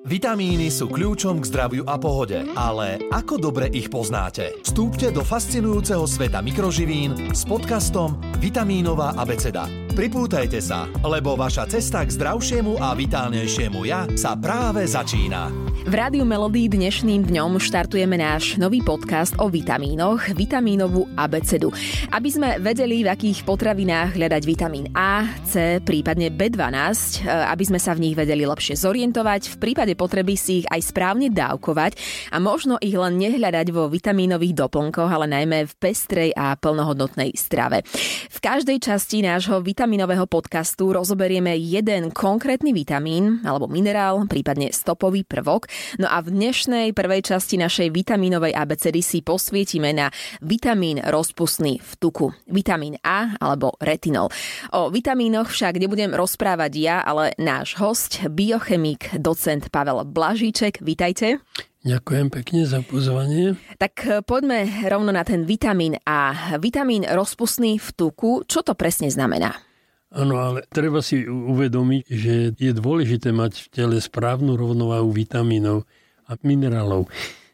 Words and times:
Vitamíny 0.00 0.72
sú 0.72 0.88
kľúčom 0.88 1.44
k 1.44 1.48
zdraviu 1.52 1.84
a 1.84 2.00
pohode, 2.00 2.40
ale 2.56 3.04
ako 3.12 3.36
dobre 3.36 3.68
ich 3.68 3.92
poznáte? 3.92 4.56
Vstúpte 4.64 5.12
do 5.12 5.20
fascinujúceho 5.20 6.08
sveta 6.08 6.40
mikroživín 6.40 7.36
s 7.36 7.44
podcastom 7.44 8.16
Vitamínová 8.40 9.12
abeceda. 9.12 9.68
Pripútajte 9.92 10.64
sa, 10.64 10.88
lebo 11.04 11.36
vaša 11.36 11.68
cesta 11.68 12.00
k 12.08 12.16
zdravšiemu 12.16 12.80
a 12.80 12.96
vitálnejšiemu 12.96 13.80
ja 13.84 14.08
sa 14.16 14.32
práve 14.40 14.88
začína. 14.88 15.69
V 15.80 15.96
Rádiu 15.96 16.28
Melody 16.28 16.68
dnešným 16.68 17.32
dňom 17.32 17.56
štartujeme 17.56 18.20
náš 18.20 18.60
nový 18.60 18.84
podcast 18.84 19.32
o 19.40 19.48
vitamínoch, 19.48 20.36
vitamínovú 20.36 21.08
abecedu. 21.16 21.72
Aby 22.12 22.28
sme 22.28 22.48
vedeli, 22.60 23.00
v 23.00 23.08
akých 23.08 23.48
potravinách 23.48 24.12
hľadať 24.12 24.42
vitamín 24.44 24.92
A, 24.92 25.24
C, 25.48 25.80
prípadne 25.80 26.28
B12, 26.28 27.24
e, 27.24 27.32
aby 27.32 27.64
sme 27.64 27.80
sa 27.80 27.96
v 27.96 28.04
nich 28.04 28.12
vedeli 28.12 28.44
lepšie 28.44 28.76
zorientovať, 28.76 29.56
v 29.56 29.56
prípade 29.56 29.96
potreby 29.96 30.36
si 30.36 30.60
ich 30.60 30.68
aj 30.68 30.84
správne 30.84 31.32
dávkovať 31.32 31.96
a 32.28 32.36
možno 32.36 32.76
ich 32.84 32.92
len 32.92 33.16
nehľadať 33.16 33.72
vo 33.72 33.88
vitamínových 33.88 34.60
doplnkoch, 34.60 35.08
ale 35.08 35.32
najmä 35.32 35.64
v 35.64 35.74
pestrej 35.80 36.36
a 36.36 36.60
plnohodnotnej 36.60 37.32
strave. 37.40 37.88
V 38.28 38.38
každej 38.44 38.84
časti 38.84 39.24
nášho 39.24 39.64
vitaminového 39.64 40.28
podcastu 40.28 40.92
rozoberieme 40.92 41.56
jeden 41.56 42.12
konkrétny 42.12 42.76
vitamín 42.76 43.40
alebo 43.48 43.64
minerál, 43.64 44.28
prípadne 44.28 44.76
stopový 44.76 45.24
prvok 45.24 45.69
No 45.98 46.06
a 46.08 46.20
v 46.20 46.32
dnešnej 46.34 46.92
prvej 46.92 47.32
časti 47.32 47.56
našej 47.58 47.92
vitamínovej 47.94 48.54
abecedy 48.56 49.00
si 49.00 49.20
posvietime 49.20 49.94
na 49.94 50.10
vitamín 50.42 51.00
rozpustný 51.00 51.80
v 51.80 51.92
tuku. 51.98 52.32
Vitamín 52.50 52.98
A 53.02 53.34
alebo 53.38 53.74
retinol. 53.80 54.30
O 54.74 54.90
vitamínoch 54.92 55.50
však 55.50 55.80
nebudem 55.80 56.12
rozprávať 56.14 56.72
ja, 56.76 56.96
ale 57.02 57.32
náš 57.38 57.76
host, 57.78 58.20
biochemik, 58.26 59.14
docent 59.18 59.70
Pavel 59.70 60.04
Blažíček. 60.06 60.82
Vítajte. 60.82 61.42
Ďakujem 61.80 62.28
pekne 62.28 62.68
za 62.68 62.84
pozvanie. 62.84 63.56
Tak 63.80 64.24
poďme 64.28 64.68
rovno 64.84 65.16
na 65.16 65.24
ten 65.24 65.48
vitamín 65.48 65.96
A. 66.04 66.56
Vitamín 66.60 67.08
rozpustný 67.08 67.80
v 67.80 67.88
tuku, 67.96 68.44
čo 68.44 68.60
to 68.60 68.76
presne 68.76 69.08
znamená? 69.08 69.69
Áno, 70.10 70.42
ale 70.42 70.66
treba 70.66 70.98
si 71.06 71.22
uvedomiť, 71.22 72.02
že 72.10 72.34
je 72.58 72.72
dôležité 72.74 73.30
mať 73.30 73.62
v 73.62 73.66
tele 73.70 73.96
správnu 74.02 74.58
rovnováhu 74.58 75.06
vitamínov 75.14 75.86
a 76.26 76.34
minerálov. 76.42 77.06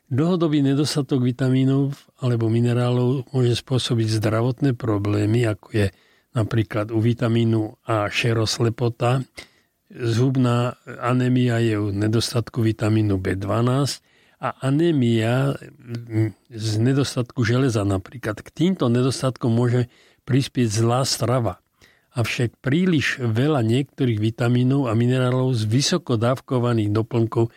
Dlhodobý 0.08 0.64
nedostatok 0.64 1.20
vitamínov 1.20 1.92
alebo 2.16 2.48
minerálov 2.48 3.28
môže 3.36 3.60
spôsobiť 3.60 4.08
zdravotné 4.08 4.72
problémy, 4.72 5.44
ako 5.44 5.68
je 5.84 5.86
napríklad 6.32 6.96
u 6.96 6.98
vitamínu 7.04 7.76
A 7.84 8.08
šeroslepota, 8.08 9.20
zhubná 9.92 10.80
anémia 10.86 11.60
je 11.60 11.76
u 11.76 11.92
nedostatku 11.92 12.64
vitamínu 12.64 13.20
B12 13.20 14.00
a 14.40 14.48
anémia 14.64 15.60
z 16.48 16.70
nedostatku 16.80 17.44
železa 17.44 17.84
napríklad. 17.84 18.40
K 18.40 18.48
týmto 18.48 18.88
nedostatkom 18.88 19.52
môže 19.52 19.92
prispieť 20.24 20.72
zlá 20.72 21.04
strava 21.04 21.60
avšak 22.16 22.64
príliš 22.64 23.20
veľa 23.20 23.60
niektorých 23.60 24.16
vitamínov 24.16 24.88
a 24.88 24.96
minerálov 24.96 25.52
z 25.52 25.68
vysoko 25.68 26.16
dávkovaných 26.16 26.90
doplnkov 26.90 27.52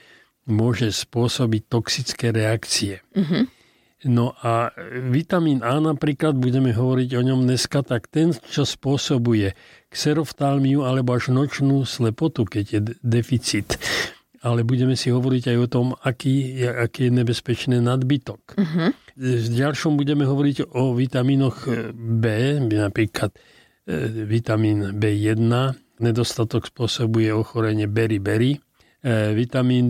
môže 0.51 0.91
spôsobiť 0.91 1.61
toxické 1.71 2.35
reakcie. 2.35 2.99
Mm-hmm. 3.15 3.43
No 4.07 4.31
a 4.39 4.71
vitamín 5.11 5.59
A 5.59 5.75
napríklad, 5.83 6.39
budeme 6.39 6.71
hovoriť 6.71 7.19
o 7.19 7.21
ňom 7.23 7.43
dneska, 7.43 7.83
tak 7.83 8.07
ten, 8.07 8.31
čo 8.31 8.63
spôsobuje 8.63 9.59
xeroftálmiu 9.91 10.87
alebo 10.87 11.19
až 11.19 11.35
nočnú 11.35 11.83
slepotu, 11.83 12.47
keď 12.47 12.65
je 12.71 12.79
deficit. 13.03 13.75
Ale 14.39 14.63
budeme 14.63 14.95
si 14.95 15.11
hovoriť 15.11 15.51
aj 15.51 15.57
o 15.59 15.67
tom, 15.67 15.87
aký, 15.99 16.63
aký 16.63 17.11
je 17.11 17.11
nebezpečný 17.11 17.83
nadbytok. 17.83 18.55
Uh-huh. 18.55 18.95
V 19.19 19.47
ďalšom 19.51 19.99
budeme 19.99 20.23
hovoriť 20.23 20.71
o 20.79 20.95
vitamínoch 20.95 21.67
B, 21.91 22.23
napríklad 22.71 23.35
vitamín 24.29 24.93
B1, 25.01 25.49
nedostatok 25.97 26.69
spôsobuje 26.69 27.33
ochorenie 27.33 27.89
beriberi, 27.89 28.61
e, 29.01 29.33
vitamín 29.33 29.89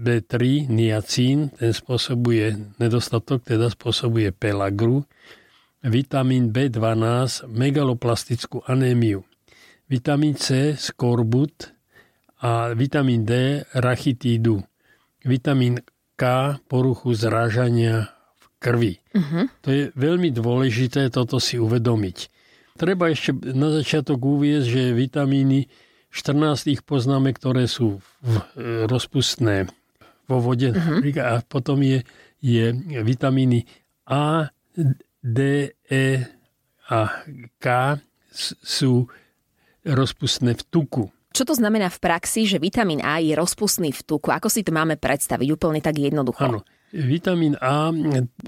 B3, 0.00 0.64
niacín, 0.66 1.52
ten 1.52 1.76
spôsobuje 1.76 2.56
nedostatok, 2.80 3.44
teda 3.44 3.68
spôsobuje 3.68 4.32
pelagru, 4.32 5.04
vitamín 5.84 6.50
B12, 6.50 7.44
megaloplastickú 7.52 8.64
anémiu, 8.64 9.28
vitamín 9.86 10.34
C, 10.34 10.74
skorbut. 10.74 11.74
A 12.38 12.70
vitamín 12.70 13.26
D, 13.26 13.66
rachitídu, 13.74 14.62
vitamín 15.26 15.82
K, 16.14 16.54
poruchu 16.70 17.10
zrážania 17.10 18.14
v 18.38 18.44
krvi. 18.62 18.94
Uh-huh. 19.10 19.50
To 19.66 19.68
je 19.74 19.90
veľmi 19.98 20.30
dôležité 20.30 21.10
toto 21.10 21.42
si 21.42 21.58
uvedomiť. 21.58 22.37
Treba 22.78 23.10
ešte 23.10 23.34
na 23.52 23.74
začiatok 23.74 24.22
uviezť, 24.22 24.66
že 24.70 24.82
vitamíny 24.94 25.66
14 26.14 26.72
ich 26.72 26.82
poznáme, 26.86 27.34
ktoré 27.34 27.66
sú 27.66 28.00
v, 28.22 28.34
e, 28.56 28.88
rozpustné 28.88 29.68
vo 30.30 30.38
vode 30.38 30.72
uh-huh. 30.72 31.02
a 31.20 31.42
potom 31.42 31.82
je, 31.82 32.06
je 32.38 32.70
vitamíny 33.02 33.66
A, 34.06 34.54
D, 35.20 35.72
E 35.90 36.06
a 36.88 37.00
K 37.58 37.66
sú 38.38 39.10
rozpustné 39.84 40.56
v 40.56 40.62
tuku. 40.68 41.04
Čo 41.32 41.44
to 41.44 41.54
znamená 41.54 41.92
v 41.92 42.00
praxi, 42.00 42.48
že 42.48 42.62
vitamín 42.62 43.04
A 43.04 43.20
je 43.20 43.36
rozpustný 43.36 43.92
v 43.92 44.00
tuku? 44.00 44.32
Ako 44.32 44.48
si 44.48 44.64
to 44.64 44.72
máme 44.72 44.96
predstaviť 44.96 45.48
úplne 45.52 45.82
tak 45.84 46.00
jednoducho? 46.00 46.44
Áno. 46.44 46.60
Vitamín 46.88 47.52
A 47.60 47.92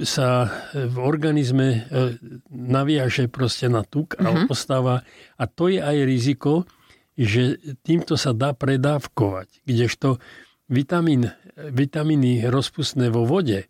sa 0.01 0.49
v 0.73 0.97
organizme 0.97 1.67
e, 1.69 1.79
naviaže 2.49 3.29
proste 3.29 3.69
na 3.69 3.85
tuk 3.85 4.17
a 4.17 4.33
uh-huh. 4.33 4.49
ostáva. 4.49 5.05
A 5.37 5.45
to 5.45 5.69
je 5.69 5.77
aj 5.77 5.97
riziko, 6.09 6.65
že 7.21 7.61
týmto 7.85 8.17
sa 8.17 8.33
dá 8.33 8.57
predávkovať. 8.57 9.61
Kdežto 9.69 10.25
vitamín, 10.73 11.29
vitamíny 11.53 12.49
rozpustné 12.49 13.13
vo 13.13 13.29
vode, 13.29 13.69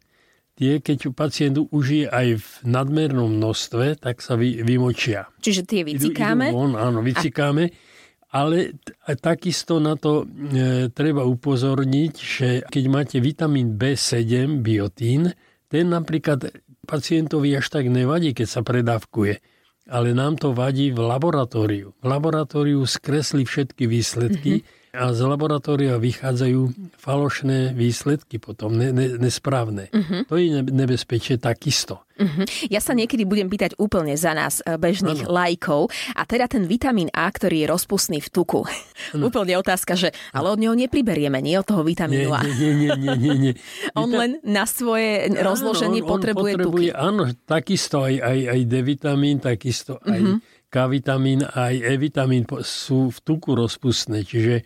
tie, 0.54 0.78
keď 0.78 1.10
pacient 1.19 1.56
užije 1.58 2.06
aj 2.06 2.26
v 2.38 2.48
nadmernom 2.69 3.26
množstve, 3.26 3.98
tak 3.98 4.22
sa 4.22 4.38
vy, 4.38 4.62
vymočia. 4.62 5.26
Čiže 5.42 5.66
tie 5.66 5.82
vycikáme? 5.82 6.47
Idú, 6.47 6.54
idú 6.54 6.58
von, 6.62 6.72
áno, 6.78 7.02
vycikáme. 7.02 7.64
A 7.75 7.89
ale 8.30 8.78
takisto 9.18 9.82
na 9.82 9.98
to 9.98 10.22
e, 10.22 10.86
treba 10.94 11.26
upozorniť, 11.26 12.14
že 12.14 12.48
keď 12.66 12.84
máte 12.86 13.16
vitamín 13.18 13.74
B7, 13.74 14.62
biotín, 14.62 15.34
ten 15.66 15.91
napríklad 15.91 16.50
pacientovi 16.86 17.58
až 17.58 17.66
tak 17.70 17.90
nevadí, 17.90 18.34
keď 18.34 18.46
sa 18.46 18.60
predávkuje. 18.62 19.34
Ale 19.90 20.14
nám 20.14 20.38
to 20.38 20.54
vadí 20.54 20.94
v 20.94 21.02
laboratóriu. 21.02 21.98
V 21.98 22.04
laboratóriu 22.06 22.86
skresli 22.86 23.42
všetky 23.42 23.90
výsledky 23.90 24.62
mm-hmm 24.62 24.78
a 24.90 25.14
z 25.14 25.22
laboratória 25.22 26.02
vychádzajú 26.02 26.90
falošné 26.98 27.78
výsledky 27.78 28.42
potom, 28.42 28.74
ne, 28.74 28.90
ne, 28.90 29.22
nesprávne. 29.22 29.86
Uh-huh. 29.94 30.26
To 30.26 30.34
je 30.34 30.66
nebezpečie 30.66 31.38
takisto. 31.38 32.02
Uh-huh. 32.18 32.44
Ja 32.66 32.82
sa 32.82 32.92
niekedy 32.92 33.22
budem 33.22 33.46
pýtať 33.46 33.78
úplne 33.78 34.18
za 34.18 34.34
nás 34.34 34.58
e, 34.60 34.74
bežných 34.74 35.24
ano. 35.24 35.30
lajkov 35.30 35.94
a 36.18 36.26
teda 36.26 36.50
ten 36.50 36.66
vitamín 36.66 37.06
A, 37.14 37.30
ktorý 37.30 37.64
je 37.64 37.66
rozpustný 37.70 38.18
v 38.18 38.28
tuku. 38.34 38.66
Ano. 39.14 39.30
úplne 39.30 39.56
otázka, 39.56 39.94
že 39.94 40.12
ale 40.34 40.52
od 40.52 40.58
neho 40.60 40.74
nepriberieme, 40.74 41.38
nie 41.38 41.56
od 41.56 41.64
toho 41.70 41.86
vitamínu 41.86 42.34
A. 42.34 42.42
Nie, 42.44 42.74
nie, 42.74 42.92
nie, 42.98 43.14
nie, 43.14 43.34
nie. 43.38 43.52
on 43.98 44.10
len 44.10 44.42
na 44.42 44.66
svoje 44.66 45.30
ano, 45.30 45.54
rozloženie 45.54 46.02
on, 46.02 46.10
potrebuje, 46.10 46.52
on 46.52 46.58
potrebuje 46.66 46.90
tuky. 46.92 46.98
Áno, 46.98 47.22
takisto 47.46 48.04
aj, 48.04 48.14
aj, 48.20 48.38
aj 48.58 48.60
D 48.66 48.74
vitamín, 48.82 49.38
takisto 49.38 50.02
aj 50.02 50.18
uh-huh. 50.18 50.58
K 50.70 50.75
vitamín 50.86 51.42
aj 51.42 51.75
E 51.82 51.94
vitamín 51.98 52.47
sú 52.62 53.10
v 53.10 53.19
tuku 53.20 53.58
rozpustné, 53.58 54.22
čiže 54.22 54.62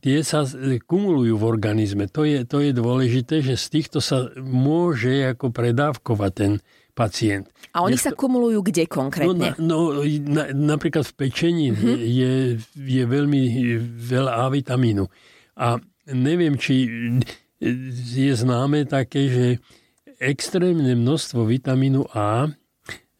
tie 0.00 0.24
sa 0.24 0.48
kumulujú 0.88 1.36
v 1.36 1.44
organizme. 1.44 2.08
To 2.10 2.24
je, 2.24 2.48
to 2.48 2.64
je 2.64 2.72
dôležité, 2.72 3.44
že 3.44 3.60
z 3.60 3.66
týchto 3.68 4.00
sa 4.00 4.32
môže 4.40 5.28
ako 5.36 5.52
predávkovať 5.52 6.32
ten 6.32 6.52
pacient. 6.96 7.50
A 7.74 7.82
oni 7.84 7.98
sa 7.98 8.14
kumulujú 8.14 8.64
kde 8.64 8.86
konkrétne? 8.88 9.58
No, 9.58 9.92
no 9.92 10.06
na, 10.24 10.50
napríklad 10.54 11.04
v 11.10 11.14
pečení 11.14 11.68
mm-hmm. 11.74 11.96
je, 12.00 12.32
je 12.74 13.02
veľmi 13.04 13.42
veľa 13.98 14.32
A 14.32 14.46
vitamínu. 14.48 15.04
A 15.58 15.78
neviem, 16.10 16.56
či 16.58 16.88
je 18.14 18.32
známe 18.34 18.86
také, 18.86 19.28
že 19.28 19.46
extrémne 20.22 20.94
množstvo 20.94 21.44
vitamínu 21.44 22.06
A 22.14 22.48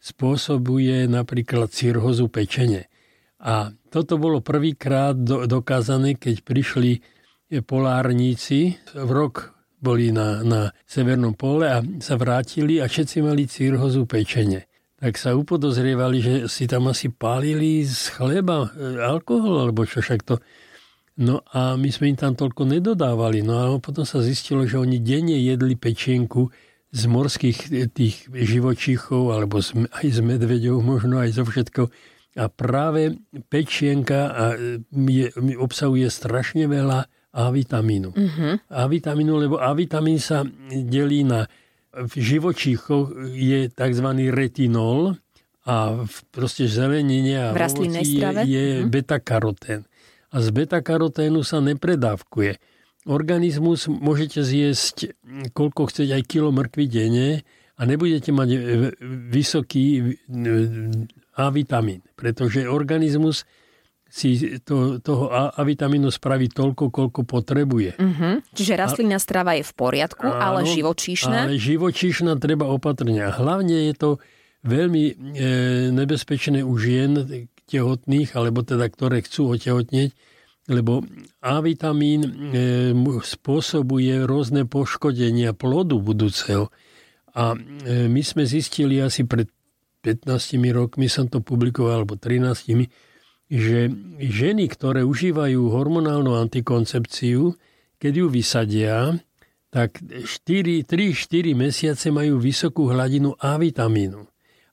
spôsobuje 0.05 1.09
napríklad 1.09 1.73
cirhozu 1.73 2.29
pečene. 2.29 2.85
A 3.41 3.73
toto 3.89 4.21
bolo 4.21 4.45
prvýkrát 4.45 5.17
do, 5.17 5.49
dokázané, 5.49 6.13
keď 6.13 6.45
prišli 6.45 7.01
polárníci. 7.65 8.77
V 8.93 9.09
rok 9.09 9.57
boli 9.81 10.13
na, 10.13 10.45
na 10.45 10.69
severnom 10.85 11.33
pole 11.33 11.65
a 11.65 11.81
sa 12.01 12.21
vrátili 12.21 12.77
a 12.77 12.85
všetci 12.85 13.25
mali 13.25 13.49
cirhozu 13.49 14.05
pečene. 14.05 14.69
Tak 14.95 15.17
sa 15.17 15.33
upodozrievali, 15.33 16.17
že 16.21 16.33
si 16.47 16.69
tam 16.69 16.89
asi 16.89 17.09
pálili 17.09 17.83
z 17.83 18.15
chleba 18.15 18.71
e, 18.71 18.97
alkohol, 19.03 19.67
alebo 19.67 19.83
čo 19.83 19.99
však 20.01 20.21
to 20.23 20.37
No 21.15 21.39
a 21.55 21.79
my 21.79 21.87
sme 21.95 22.11
im 22.11 22.19
tam 22.19 22.35
toľko 22.35 22.67
nedodávali. 22.67 23.39
No 23.39 23.55
a 23.55 23.65
potom 23.79 24.03
sa 24.03 24.19
zistilo, 24.19 24.67
že 24.67 24.75
oni 24.75 24.99
denne 24.99 25.39
jedli 25.39 25.79
pečienku 25.79 26.51
z 26.91 27.03
morských 27.09 27.57
tých 27.91 28.27
živočíchov, 28.29 29.35
alebo 29.35 29.59
aj 29.89 30.07
z 30.07 30.19
medveďov, 30.21 30.81
možno 30.83 31.19
aj 31.19 31.29
zo 31.35 31.43
všetko. 31.43 31.81
A 32.35 32.51
práve 32.51 33.15
pečienka 33.47 34.19
a 34.31 34.43
je, 34.91 35.31
obsahuje 35.55 36.07
strašne 36.11 36.67
veľa 36.67 37.07
A 37.35 37.51
vitamínu. 37.51 38.15
Uh-huh. 38.15 38.55
A 38.71 38.87
vitamínu, 38.87 39.35
lebo 39.35 39.59
A 39.59 39.75
vitamín 39.75 40.23
sa 40.23 40.47
delí 40.71 41.27
na 41.27 41.47
v 41.95 42.11
živočíchoch 42.15 43.11
je 43.31 43.71
tzv. 43.71 44.07
retinol 44.31 45.15
a 45.63 46.03
v 46.03 46.17
proste 46.31 46.67
zelenine 46.67 47.39
a 47.39 47.47
v 47.51 47.59
je, 48.03 48.19
je 48.43 48.63
uh-huh. 48.83 48.87
beta-karotén 48.87 49.87
a 50.35 50.43
z 50.43 50.47
beta-karoténu 50.51 51.47
sa 51.47 51.63
nepredávkuje. 51.63 52.59
Organizmus 53.05 53.85
môžete 53.85 54.41
zjesť 54.41 55.13
koľko 55.53 55.93
chcete 55.93 56.11
aj 56.13 56.23
kilo 56.25 56.49
mrkvy 56.49 56.85
denne 56.89 57.45
a 57.75 57.81
nebudete 57.85 58.33
mať 58.33 58.49
vysoký 59.29 60.15
A 61.35 61.45
vitamín, 61.51 62.01
pretože 62.15 62.65
organizmus 62.65 63.45
si 64.07 64.57
to, 64.63 65.03
toho 65.03 65.27
A, 65.27 65.51
A 65.51 65.61
vitamínu 65.67 66.07
spraví 66.07 66.47
toľko, 66.47 66.87
koľko 66.87 67.21
potrebuje. 67.27 67.99
Uh-huh. 67.99 68.39
Čiže 68.55 68.79
rastlinná 68.79 69.19
strava 69.19 69.59
je 69.59 69.67
v 69.67 69.73
poriadku, 69.75 70.23
áno, 70.23 70.39
ale 70.39 70.59
živočíšna? 70.63 71.51
Ale 71.51 71.59
živočíšna 71.59 72.39
treba 72.39 72.69
opatrne. 72.71 73.27
hlavne 73.27 73.91
je 73.91 73.95
to 73.97 74.09
veľmi 74.63 75.03
e, 75.03 75.13
nebezpečné 75.91 76.63
u 76.63 76.73
žien, 76.79 77.27
tehotných, 77.65 78.37
alebo 78.37 78.61
teda 78.61 78.87
ktoré 78.87 79.25
chcú 79.25 79.57
otehotnieť, 79.57 80.13
lebo 80.65 81.05
A 81.45 81.61
vitamín 81.61 82.25
e, 82.25 82.29
spôsobuje 83.21 84.25
rôzne 84.25 84.65
poškodenia 84.65 85.53
plodu 85.53 86.01
budúceho. 86.01 86.73
A 87.37 87.53
e, 87.53 88.09
my 88.09 88.21
sme 88.25 88.49
zistili 88.49 88.97
asi 88.97 89.29
pred 89.29 89.45
15 90.01 90.57
rokmi, 90.73 91.09
som 91.09 91.25
to 91.29 91.41
publikoval, 91.41 92.05
alebo 92.05 92.17
13, 92.17 92.69
že 93.49 93.89
ženy, 94.21 94.65
ktoré 94.69 95.01
užívajú 95.05 95.69
hormonálnu 95.69 96.33
antikoncepciu, 96.33 97.53
keď 97.97 98.13
ju 98.21 98.27
vysadia, 98.29 98.97
tak 99.73 99.97
3-4 100.01 100.87
mesiace 101.57 102.07
majú 102.13 102.37
vysokú 102.37 102.89
hladinu 102.89 103.33
A 103.41 103.57
vitamínu. 103.57 104.23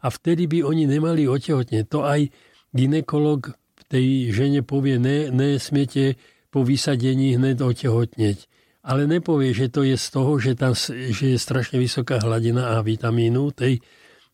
A 0.02 0.06
vtedy 0.08 0.46
by 0.46 0.62
oni 0.62 0.84
nemali 0.86 1.26
otehotnieť. 1.26 1.84
To 1.90 2.04
aj 2.04 2.28
ginekolog 2.70 3.54
tej 3.92 4.32
žene 4.32 4.64
povie, 4.64 4.96
ne, 4.96 5.28
nesmiete 5.28 6.16
po 6.48 6.64
vysadení 6.64 7.36
hneď 7.36 7.60
otehotneť. 7.60 8.48
Ale 8.82 9.06
nepovie, 9.06 9.54
že 9.54 9.70
to 9.70 9.84
je 9.86 9.94
z 9.94 10.06
toho, 10.10 10.32
že, 10.40 10.58
tam, 10.58 10.74
že 10.88 11.36
je 11.36 11.38
strašne 11.38 11.78
vysoká 11.78 12.18
hladina 12.18 12.74
A 12.74 12.82
vitamínu 12.82 13.54
tej 13.54 13.78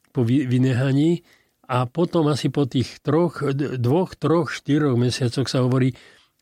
po 0.08 0.24
vynehaní 0.24 1.20
a 1.68 1.84
potom 1.84 2.32
asi 2.32 2.48
po 2.48 2.64
tých 2.64 3.04
troch, 3.04 3.44
dvoch, 3.52 4.16
troch, 4.16 4.48
štyroch 4.48 4.96
mesiacoch 4.96 5.44
sa 5.44 5.60
hovorí, 5.60 5.92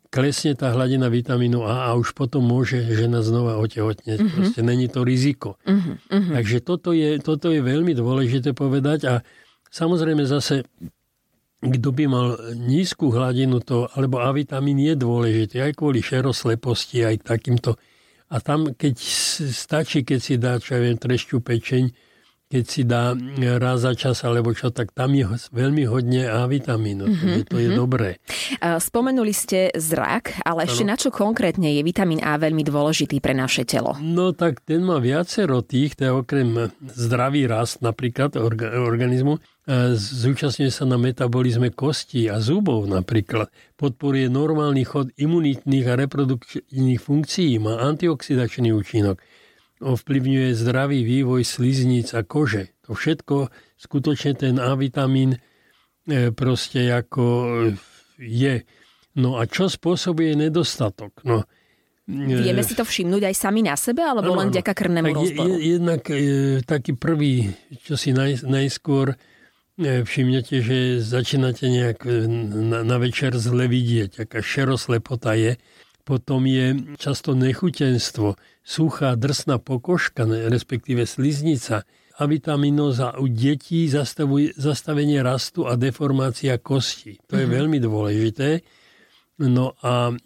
klesne 0.06 0.54
tá 0.54 0.70
hladina 0.70 1.10
vitamínu 1.10 1.66
A 1.66 1.90
a 1.90 1.98
už 1.98 2.14
potom 2.14 2.46
môže 2.46 2.78
žena 2.94 3.26
znova 3.26 3.58
otehotneť. 3.58 4.22
Mm-hmm. 4.22 4.36
Proste 4.38 4.60
není 4.62 4.86
to 4.86 5.02
riziko. 5.02 5.58
Mm-hmm. 5.66 6.30
Takže 6.30 6.58
toto 6.62 6.94
je, 6.94 7.18
toto 7.18 7.50
je 7.50 7.58
veľmi 7.58 7.90
dôležité 7.90 8.54
povedať 8.54 9.10
a 9.10 9.14
samozrejme 9.74 10.22
zase 10.24 10.62
kto 11.72 11.90
by 11.92 12.04
mal 12.06 12.26
nízku 12.54 13.10
hladinu 13.10 13.62
to, 13.62 13.90
alebo 13.94 14.22
A 14.22 14.30
vitamín 14.30 14.78
je 14.78 14.94
dôležitý 14.94 15.62
aj 15.62 15.72
kvôli 15.78 16.02
šerosleposti, 16.02 17.02
aj 17.02 17.26
takýmto. 17.26 17.74
A 18.26 18.42
tam, 18.42 18.74
keď 18.74 18.94
stačí, 19.54 20.02
keď 20.02 20.18
si 20.18 20.34
dá, 20.34 20.58
čo 20.58 20.74
ja 20.74 20.82
viem, 20.82 20.98
trešťu 20.98 21.38
pečeň, 21.42 21.84
keď 22.46 22.64
si 22.66 22.86
dá 22.86 23.10
raz 23.58 23.82
za 23.82 23.90
čas 23.98 24.22
alebo 24.22 24.54
čo, 24.54 24.70
tak 24.70 24.94
tam 24.94 25.18
je 25.18 25.26
veľmi 25.50 25.82
hodne 25.90 26.30
A 26.30 26.46
vitamínu. 26.46 27.02
Mm-hmm, 27.02 27.50
to 27.50 27.58
je 27.58 27.66
mm-hmm. 27.66 27.82
dobré. 27.82 28.22
Spomenuli 28.62 29.34
ste 29.34 29.74
zrak, 29.74 30.46
ale 30.46 30.70
ešte 30.70 30.86
ano. 30.86 30.94
na 30.94 30.96
čo 30.98 31.10
konkrétne 31.10 31.74
je 31.74 31.82
vitamín 31.82 32.22
A 32.22 32.38
veľmi 32.38 32.62
dôležitý 32.62 33.18
pre 33.18 33.34
naše 33.34 33.66
telo? 33.66 33.98
No 33.98 34.30
tak 34.30 34.62
ten 34.62 34.86
má 34.86 35.02
viacero 35.02 35.58
tých, 35.66 35.98
to 35.98 36.06
je 36.06 36.12
okrem 36.14 36.70
zdravý 36.94 37.50
rast 37.50 37.82
napríklad 37.82 38.38
organizmu, 38.38 39.42
zúčastňuje 39.98 40.70
sa 40.70 40.86
na 40.86 40.94
metabolizme 40.94 41.74
kostí 41.74 42.30
a 42.30 42.38
zubov 42.38 42.86
napríklad, 42.86 43.50
podporuje 43.74 44.30
normálny 44.30 44.86
chod 44.86 45.10
imunitných 45.18 45.86
a 45.90 45.98
reprodukčných 45.98 47.00
funkcií, 47.02 47.58
má 47.58 47.82
antioxidačný 47.82 48.70
účinok, 48.70 49.18
ovplyvňuje 49.82 50.54
zdravý 50.54 51.02
vývoj 51.02 51.42
slizníc 51.42 52.14
a 52.14 52.22
kože. 52.22 52.78
To 52.86 52.94
všetko, 52.94 53.50
skutočne 53.74 54.38
ten 54.38 54.62
A 54.62 54.78
vitamín 54.78 55.34
e, 56.06 56.30
proste 56.30 56.86
ako 56.94 57.26
je. 58.22 58.62
No 59.18 59.42
a 59.42 59.50
čo 59.50 59.66
spôsobuje 59.66 60.38
nedostatok? 60.38 61.10
No, 61.26 61.42
e, 62.06 62.38
Vieme 62.38 62.62
si 62.62 62.78
to 62.78 62.86
všimnúť 62.86 63.26
aj 63.26 63.34
sami 63.34 63.66
na 63.66 63.74
sebe, 63.74 64.06
alebo 64.06 64.30
ano, 64.30 64.46
len 64.46 64.48
vďaka 64.54 64.72
krvnému 64.78 65.10
rozboru? 65.10 65.58
Jednak 65.58 66.06
e, 66.06 66.62
taký 66.62 66.94
prvý, 66.94 67.50
čo 67.82 67.98
si 67.98 68.14
naj, 68.14 68.46
najskôr 68.46 69.10
E, 69.12 69.35
všimnete, 69.78 70.64
že 70.64 71.04
začínate 71.04 71.68
nejak 71.68 72.00
e, 72.08 72.24
na, 72.28 72.80
na 72.80 72.96
večer 72.96 73.36
zle 73.36 73.68
vidieť, 73.68 74.24
aká 74.24 74.40
šeroslepota 74.40 75.36
je. 75.36 75.60
Potom 76.06 76.46
je 76.46 76.96
často 76.96 77.34
nechutenstvo, 77.34 78.38
suchá 78.62 79.18
drsná 79.18 79.58
pokožka, 79.58 80.22
respektíve 80.24 81.02
sliznica, 81.02 81.82
avitaminoza 82.16 83.18
u 83.18 83.26
detí, 83.28 83.90
zastavuje, 83.90 84.54
zastavenie 84.56 85.20
rastu 85.20 85.66
a 85.66 85.76
deformácia 85.76 86.56
kosti. 86.56 87.20
To 87.26 87.36
je 87.36 87.44
mm-hmm. 87.44 87.56
veľmi 87.58 87.78
dôležité. 87.82 88.48
No 89.36 89.76
a 89.84 90.16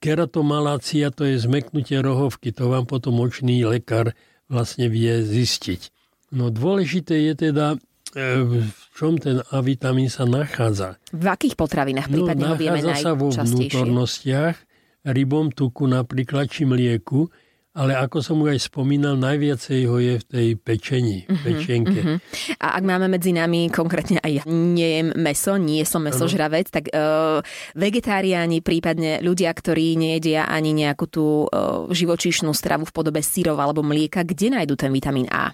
keratomalácia 0.00 1.12
to 1.12 1.28
je 1.28 1.36
zmeknutie 1.36 2.00
rohovky. 2.00 2.48
To 2.56 2.72
vám 2.72 2.88
potom 2.88 3.20
očný 3.20 3.60
lekár 3.68 4.16
vlastne 4.48 4.88
vie 4.88 5.20
zistiť. 5.20 5.92
No 6.32 6.48
dôležité 6.48 7.28
je 7.28 7.50
teda 7.50 7.76
v 8.14 8.70
čom 8.94 9.18
ten 9.18 9.42
A 9.50 9.58
vitamín 9.60 10.06
sa 10.06 10.22
nachádza? 10.24 11.02
V 11.10 11.26
akých 11.26 11.58
potravinách 11.58 12.08
no, 12.08 12.14
prípadne 12.22 12.44
no, 12.46 12.50
ho 12.54 12.56
vieme 12.56 12.80
sa 12.94 13.12
vo 13.18 13.28
vnútornostiach, 13.28 14.56
rybom, 15.04 15.52
tuku 15.52 15.84
napríklad, 15.90 16.48
či 16.48 16.64
mlieku, 16.64 17.28
ale 17.74 17.98
ako 17.98 18.22
som 18.22 18.38
už 18.38 18.54
aj 18.54 18.70
spomínal, 18.70 19.18
najviacej 19.18 19.80
ho 19.90 19.98
je 19.98 20.14
v 20.22 20.24
tej 20.30 20.48
pečení, 20.54 21.26
uh-huh, 21.26 21.42
pečenke. 21.42 22.00
Uh-huh. 22.06 22.18
A 22.62 22.78
ak 22.78 22.86
máme 22.86 23.10
medzi 23.10 23.34
nami 23.34 23.66
konkrétne 23.66 24.22
aj 24.22 24.30
ja 24.30 24.42
nejem 24.46 25.10
meso, 25.18 25.58
nie 25.58 25.82
som 25.82 26.06
mesožravec, 26.06 26.70
tak 26.70 26.94
uh, 26.94 27.42
vegetáriáni, 27.74 28.62
prípadne 28.62 29.18
ľudia, 29.26 29.50
ktorí 29.50 29.98
nejedia 29.98 30.46
ani 30.46 30.70
nejakú 30.70 31.10
tú 31.10 31.50
uh, 31.50 31.90
živočíšnu 31.90 32.54
stravu 32.54 32.86
v 32.86 32.94
podobe 32.94 33.18
syrov 33.26 33.58
alebo 33.58 33.82
mlieka, 33.82 34.22
kde 34.22 34.54
nájdú 34.54 34.78
ten 34.78 34.94
vitamín 34.94 35.26
A? 35.34 35.50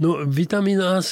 No 0.00 0.24
vitamín 0.24 0.80
A 0.80 1.04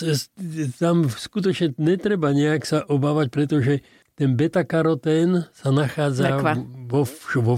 tam 0.81 1.05
skutočne 1.13 1.77
netreba 1.77 2.33
nejak 2.33 2.65
sa 2.65 2.79
obávať, 2.89 3.29
pretože 3.29 3.73
ten 4.17 4.33
beta-karotén 4.35 5.45
sa 5.53 5.69
nachádza 5.69 6.41
vo, 6.89 7.05
vo 7.39 7.55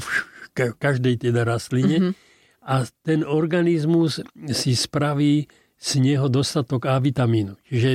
každej 0.59 1.31
teda 1.31 1.47
rastline 1.47 2.13
mm-hmm. 2.13 2.15
a 2.67 2.85
ten 3.07 3.23
organizmus 3.23 4.21
si 4.51 4.75
spraví 4.75 5.47
z 5.81 5.91
neho 5.97 6.29
dostatok 6.29 6.91
A 6.91 7.01
vitamínu. 7.01 7.57
Čiže 7.65 7.91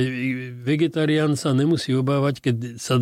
vegetarián 0.66 1.38
sa 1.38 1.54
nemusí 1.54 1.94
obávať, 1.94 2.42
keď 2.42 2.56
sa 2.82 2.98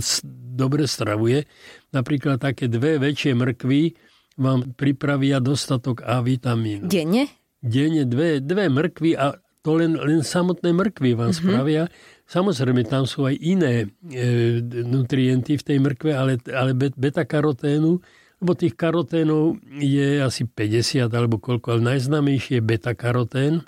dobre 0.53 0.85
stravuje. 0.85 1.49
Napríklad 1.97 2.37
také 2.37 2.69
dve 2.69 3.01
väčšie 3.01 3.33
mrkvy 3.33 3.97
vám 4.37 4.77
pripravia 4.77 5.41
dostatok 5.41 6.05
A 6.05 6.21
vitamínu. 6.21 6.93
Denne? 6.93 7.33
Denne 7.65 8.05
dve, 8.05 8.45
dve 8.45 8.69
mrkvy 8.69 9.17
a 9.17 9.41
to 9.65 9.81
len, 9.81 9.97
len 9.97 10.21
samotné 10.21 10.77
mrkvy 10.77 11.17
vám 11.17 11.33
mm-hmm. 11.33 11.41
spravia. 11.41 11.83
Samozrejme, 12.29 12.85
tam 12.85 13.09
sú 13.09 13.25
aj 13.25 13.41
iné 13.41 13.89
e, 14.13 14.61
nutrienty 14.85 15.57
v 15.57 15.65
tej 15.65 15.79
mrkve, 15.81 16.13
ale, 16.13 16.37
ale 16.53 16.77
beta-karoténu, 16.77 17.97
lebo 18.45 18.53
tých 18.53 18.77
karoténov 18.77 19.57
je 19.81 20.21
asi 20.21 20.45
50 20.45 21.09
alebo 21.09 21.41
koľko, 21.41 21.81
ale 21.81 21.97
najznámejší 21.97 22.61
je 22.61 22.63
beta-karotén. 22.63 23.65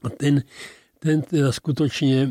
A 0.00 0.08
ten, 0.08 0.48
ten 0.96 1.20
teda 1.20 1.52
skutočne 1.52 2.16
e, 2.24 2.28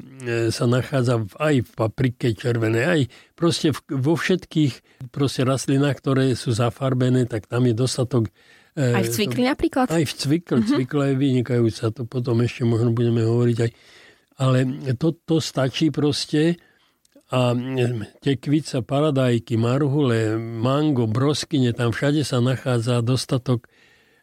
sa 0.49 0.65
nachádza 0.65 1.21
aj 1.37 1.55
v 1.61 1.69
paprike 1.77 2.33
červenej, 2.33 2.85
aj 2.89 3.01
proste 3.37 3.77
v, 3.77 3.79
vo 3.93 4.17
všetkých 4.17 5.05
proste 5.13 5.45
rastlinách, 5.45 6.01
ktoré 6.01 6.33
sú 6.33 6.49
zafarbené, 6.49 7.29
tak 7.29 7.45
tam 7.45 7.69
je 7.69 7.77
dostatok 7.77 8.33
aj 8.75 9.03
v 9.03 9.09
cvikli 9.11 9.43
napríklad? 9.43 9.87
Aj 9.91 10.03
v 10.03 10.13
cvikli. 10.15 10.59
Uh-huh. 10.63 10.71
Cvikla 10.79 11.11
je 11.11 11.15
vynikajúca, 11.19 11.91
to 11.91 12.07
potom 12.07 12.39
ešte 12.39 12.63
možno 12.63 12.95
budeme 12.95 13.23
hovoriť 13.23 13.57
aj. 13.67 13.71
Ale 14.41 14.57
to, 14.95 15.13
to 15.27 15.43
stačí 15.43 15.91
proste 15.91 16.57
a 17.31 17.55
tekvica, 18.19 18.83
paradajky, 18.83 19.55
marhule, 19.55 20.35
mango, 20.35 21.07
broskyne, 21.07 21.71
tam 21.71 21.95
všade 21.95 22.27
sa 22.27 22.43
nachádza 22.43 22.99
dostatok 22.99 23.71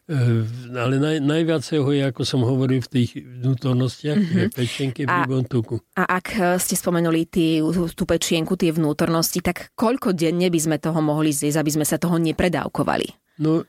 e, 0.04 0.44
ale 0.76 1.00
naj, 1.00 1.16
najviac 1.24 1.64
ho 1.80 1.88
je, 1.88 2.04
ako 2.04 2.22
som 2.28 2.44
hovoril, 2.44 2.84
v 2.84 3.00
tých 3.00 3.16
vnútornostiach, 3.16 4.18
mm-hmm. 4.20 4.52
pečenke 4.52 5.08
v 5.08 5.40
tuku. 5.48 5.80
A 5.96 6.20
ak 6.20 6.60
ste 6.60 6.76
spomenuli 6.76 7.24
tý, 7.32 7.64
tú 7.96 8.04
pečienku, 8.04 8.60
tie 8.60 8.76
vnútornosti, 8.76 9.40
tak 9.40 9.72
koľko 9.72 10.12
denne 10.12 10.52
by 10.52 10.60
sme 10.60 10.76
toho 10.76 11.00
mohli 11.00 11.32
zjesť, 11.32 11.64
aby 11.64 11.80
sme 11.80 11.88
sa 11.88 11.96
toho 11.96 12.20
nepredávkovali? 12.20 13.40
No, 13.40 13.64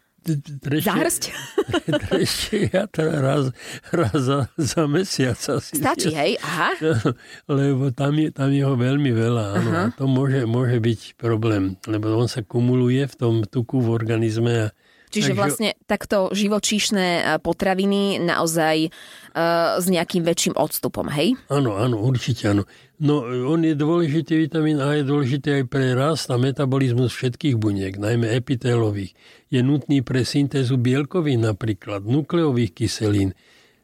Zahrsť? 0.83 1.23
To 2.95 3.01
raz, 3.05 3.45
raz 3.93 4.17
za, 4.17 4.49
za 4.57 4.83
mesiac 4.89 5.37
asi. 5.37 5.77
Stačí, 5.77 6.09
hej? 6.11 6.41
Aha. 6.41 6.73
Lebo 7.59 7.93
tam 7.93 8.17
je, 8.17 8.33
tam 8.33 8.49
je 8.49 8.63
ho 8.65 8.73
veľmi 8.73 9.11
veľa, 9.13 9.45
áno. 9.59 9.69
A 9.69 9.81
to 9.93 10.09
môže, 10.09 10.43
môže 10.49 10.81
byť 10.81 11.15
problém, 11.15 11.77
lebo 11.85 12.17
on 12.17 12.25
sa 12.25 12.41
kumuluje 12.41 13.05
v 13.05 13.15
tom 13.15 13.35
tuku 13.45 13.79
v 13.79 13.89
organizme 13.93 14.53
a 14.69 14.73
Čiže 15.09 15.33
vlastne 15.33 15.73
takto 15.89 16.29
živočíšne 16.29 17.05
e, 17.05 17.21
potraviny 17.41 18.21
naozaj 18.21 18.93
uh, 18.93 19.81
s 19.81 19.85
nejakým 19.89 20.21
väčším 20.21 20.53
odstupom, 20.53 21.09
hej? 21.09 21.33
Áno, 21.49 21.73
áno, 21.81 21.97
určite 21.97 22.53
áno. 22.53 22.69
No, 23.01 23.25
on 23.25 23.65
je 23.65 23.73
dôležitý, 23.73 24.45
vitamín 24.45 24.77
A 24.77 24.99
je 24.99 25.07
dôležitý 25.07 25.63
aj 25.63 25.65
pre 25.71 25.97
rast 25.97 26.29
a 26.29 26.37
metabolizmus 26.37 27.15
všetkých 27.15 27.57
buniek, 27.57 27.97
najmä 27.97 28.29
epitélových. 28.37 29.17
Je 29.49 29.65
nutný 29.65 30.05
pre 30.05 30.21
syntézu 30.21 30.77
bielkovín 30.77 31.41
napríklad, 31.41 32.05
nukleových 32.05 32.77
kyselín. 32.77 33.33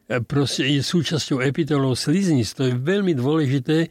E, 0.06 0.22
proste 0.22 0.62
je 0.62 0.78
súčasťou 0.78 1.42
epitelov 1.42 1.98
sliznic. 1.98 2.46
To 2.54 2.70
je 2.70 2.78
veľmi 2.78 3.18
dôležité 3.18 3.90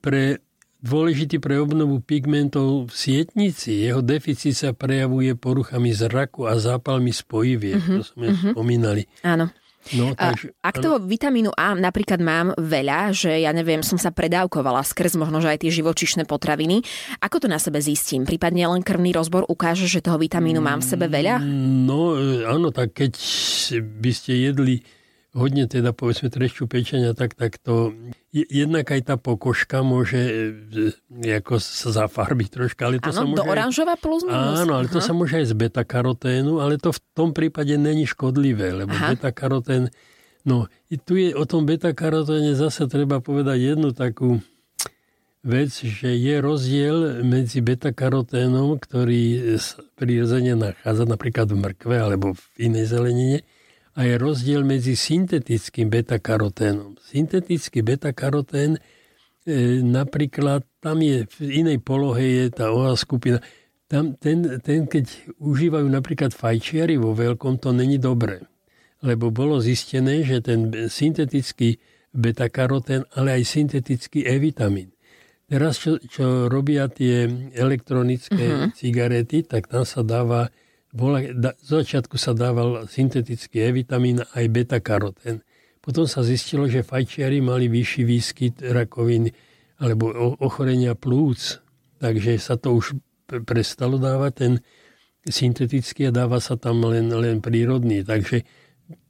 pre 0.00 0.40
dôležitý 0.86 1.42
pre 1.42 1.58
obnovu 1.58 1.98
pigmentov 1.98 2.88
v 2.88 2.94
sietnici. 2.94 3.82
Jeho 3.82 4.00
deficit 4.00 4.54
sa 4.54 4.70
prejavuje 4.70 5.34
poruchami 5.34 5.90
zraku 5.90 6.46
a 6.46 6.54
zápalmi 6.56 7.10
spojivie. 7.10 7.76
Uh-huh, 7.76 8.00
to 8.00 8.02
sme 8.06 8.26
uh-huh. 8.30 8.54
spomínali. 8.54 9.02
Áno. 9.26 9.50
No, 9.94 10.18
takže, 10.18 10.50
Ak 10.66 10.82
toho 10.82 10.98
vitamínu 10.98 11.54
A 11.54 11.78
napríklad 11.78 12.18
mám 12.18 12.50
veľa, 12.58 13.14
že 13.14 13.38
ja 13.38 13.54
neviem, 13.54 13.86
som 13.86 13.94
sa 13.94 14.10
predávkovala 14.10 14.82
skrz 14.82 15.14
možno, 15.14 15.38
že 15.38 15.54
aj 15.54 15.62
tie 15.62 15.70
živočišné 15.70 16.26
potraviny, 16.26 16.82
ako 17.22 17.46
to 17.46 17.46
na 17.46 17.62
sebe 17.62 17.78
zistím? 17.78 18.26
Prípadne 18.26 18.66
len 18.66 18.82
krvný 18.82 19.14
rozbor 19.14 19.46
ukáže, 19.46 19.86
že 19.86 20.02
toho 20.02 20.18
vitamínu 20.18 20.58
mám 20.58 20.82
v 20.82 20.90
sebe 20.90 21.06
veľa? 21.06 21.38
No 21.86 22.18
e, 22.18 22.42
áno, 22.42 22.74
tak 22.74 22.98
keď 22.98 23.14
by 23.78 24.10
ste 24.10 24.50
jedli 24.50 24.82
hodne 25.36 25.68
teda 25.68 25.92
povedzme 25.92 26.32
trešťu 26.32 26.64
pečenia, 26.64 27.12
tak, 27.12 27.36
tak 27.36 27.60
to 27.60 27.92
jednak 28.32 28.88
aj 28.88 29.00
tá 29.04 29.14
pokožka 29.20 29.84
môže 29.84 30.16
e, 31.12 31.36
ako 31.36 31.60
sa 31.60 31.92
zafarbiť 31.92 32.48
troška. 32.48 32.88
Ale 32.88 32.96
to 32.96 33.12
ano, 33.12 33.20
sa 33.20 33.24
môže 33.28 33.38
do 33.38 33.44
oranžová 33.44 33.94
plus 34.00 34.24
minus. 34.24 34.64
Áno, 34.64 34.72
ale 34.80 34.88
Aha. 34.88 34.94
to 34.96 35.00
sa 35.04 35.12
môže 35.12 35.36
aj 35.36 35.52
z 35.52 35.54
beta-karoténu, 35.54 36.64
ale 36.64 36.80
to 36.80 36.96
v 36.96 37.00
tom 37.12 37.36
prípade 37.36 37.76
není 37.76 38.08
škodlivé, 38.08 38.72
lebo 38.72 38.96
Aha. 38.96 39.12
beta-karotén, 39.12 39.92
no 40.48 40.72
tu 41.04 41.20
je 41.20 41.36
o 41.36 41.44
tom 41.44 41.68
beta-karoténe 41.68 42.56
zase 42.56 42.88
treba 42.88 43.20
povedať 43.20 43.76
jednu 43.76 43.92
takú 43.92 44.40
vec, 45.46 45.70
že 45.70 46.10
je 46.16 46.34
rozdiel 46.42 47.22
medzi 47.22 47.62
beta-karoténom, 47.62 48.80
ktorý 48.82 49.54
prirodzene 49.94 50.58
nachádza 50.58 51.04
napríklad 51.06 51.46
v 51.52 51.60
mrkve 51.60 51.96
alebo 52.00 52.34
v 52.34 52.72
inej 52.72 52.90
zelenine, 52.90 53.38
a 53.96 54.04
je 54.04 54.14
rozdiel 54.20 54.60
medzi 54.60 54.92
syntetickým 54.92 55.88
beta-karoténom. 55.88 57.00
Syntetický 57.00 57.80
beta-karotén 57.80 58.76
e, 58.76 58.80
napríklad, 59.80 60.68
tam 60.84 61.00
je 61.00 61.24
v 61.40 61.64
inej 61.64 61.80
polohe 61.80 62.44
je 62.44 62.44
tá 62.52 62.68
OA 62.68 62.92
skupina. 63.00 63.40
Tam, 63.88 64.12
ten, 64.20 64.60
ten, 64.60 64.84
keď 64.84 65.32
užívajú 65.40 65.88
napríklad 65.88 66.36
fajčiari 66.36 67.00
vo 67.00 67.16
veľkom, 67.16 67.56
to 67.56 67.72
není 67.72 67.96
dobré. 67.96 68.44
Lebo 69.00 69.32
bolo 69.32 69.64
zistené, 69.64 70.20
že 70.28 70.44
ten 70.44 70.68
syntetický 70.92 71.80
beta-karotén, 72.12 73.08
ale 73.16 73.40
aj 73.40 73.48
syntetický 73.48 74.28
E-vitamín. 74.28 74.92
Teraz, 75.46 75.78
čo, 75.78 76.02
čo 76.04 76.50
robia 76.50 76.90
tie 76.90 77.30
elektronické 77.54 78.44
uh-huh. 78.50 78.74
cigarety, 78.74 79.46
tak 79.46 79.70
tam 79.70 79.86
sa 79.86 80.02
dáva 80.02 80.50
bola, 80.96 81.20
da, 81.36 81.52
z 81.60 81.84
začiatku 81.84 82.16
sa 82.16 82.32
dával 82.32 82.88
syntetický 82.88 83.68
E-vitamín 83.68 84.24
aj 84.32 84.44
beta-karotén. 84.48 85.44
Potom 85.84 86.08
sa 86.08 86.24
zistilo, 86.24 86.64
že 86.66 86.82
fajčiari 86.82 87.44
mali 87.44 87.68
vyšší 87.68 88.02
výskyt 88.02 88.54
rakoviny 88.64 89.30
alebo 89.76 90.08
ochorenia 90.40 90.96
plúc, 90.96 91.60
takže 92.00 92.40
sa 92.40 92.56
to 92.56 92.80
už 92.80 92.96
prestalo 93.44 94.00
dávať 94.00 94.32
ten 94.32 94.52
syntetický 95.28 96.08
a 96.08 96.16
dáva 96.16 96.40
sa 96.40 96.56
tam 96.56 96.80
len, 96.88 97.12
len 97.12 97.44
prírodný. 97.44 98.00
Takže 98.02 98.42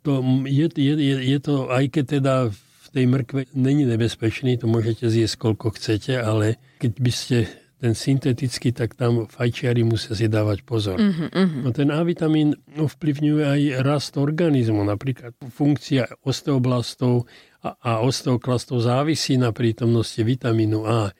to 0.02 0.20
je, 0.44 0.66
je, 0.74 0.94
je, 0.98 1.16
je 1.32 1.38
to, 1.38 1.70
aj 1.70 1.84
keď 1.92 2.04
teda 2.20 2.34
v 2.52 2.86
tej 2.90 3.04
mrkve 3.06 3.40
není 3.54 3.84
nebezpečný, 3.84 4.58
to 4.58 4.66
môžete 4.66 5.06
zjesť 5.06 5.36
koľko 5.38 5.76
chcete, 5.76 6.18
ale 6.18 6.58
keď 6.82 6.92
by 6.98 7.12
ste 7.12 7.36
ten 7.86 7.94
syntetický, 7.94 8.74
tak 8.74 8.98
tam 8.98 9.30
fajčiari 9.30 9.86
musia 9.86 10.18
si 10.18 10.26
dávať 10.26 10.66
pozor. 10.66 10.98
Uh-huh, 10.98 11.30
uh-huh. 11.30 11.62
No 11.62 11.70
ten 11.70 11.94
A 11.94 12.02
vitamín 12.02 12.58
ovplyvňuje 12.74 13.44
aj 13.46 13.60
rast 13.86 14.18
organizmu, 14.18 14.82
napríklad 14.82 15.38
funkcia 15.54 16.10
osteoblastov 16.26 17.30
a, 17.62 17.78
a 17.78 17.90
osteoklastov 18.02 18.82
závisí 18.82 19.38
na 19.38 19.54
prítomnosti 19.54 20.18
vitamínu 20.18 20.82
A. 20.82 21.14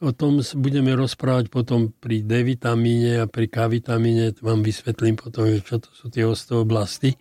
O 0.00 0.14
tom 0.14 0.40
budeme 0.40 0.94
rozprávať 0.96 1.52
potom 1.52 1.92
pri 1.92 2.24
D 2.24 2.46
vitamíne 2.46 3.20
a 3.20 3.26
pri 3.28 3.50
K 3.50 3.68
vitamíne, 3.68 4.32
vám 4.40 4.64
vysvetlím 4.64 5.20
potom, 5.20 5.44
čo 5.60 5.76
to 5.76 5.90
sú 5.92 6.08
tie 6.08 6.24
osteoblasty. 6.24 7.18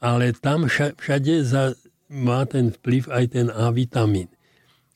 Ale 0.00 0.32
tam 0.32 0.70
všade 0.70 1.44
za, 1.44 1.76
má 2.08 2.48
ten 2.48 2.72
vplyv 2.72 3.12
aj 3.12 3.24
ten 3.36 3.46
A 3.52 3.68
vitamín. 3.74 4.32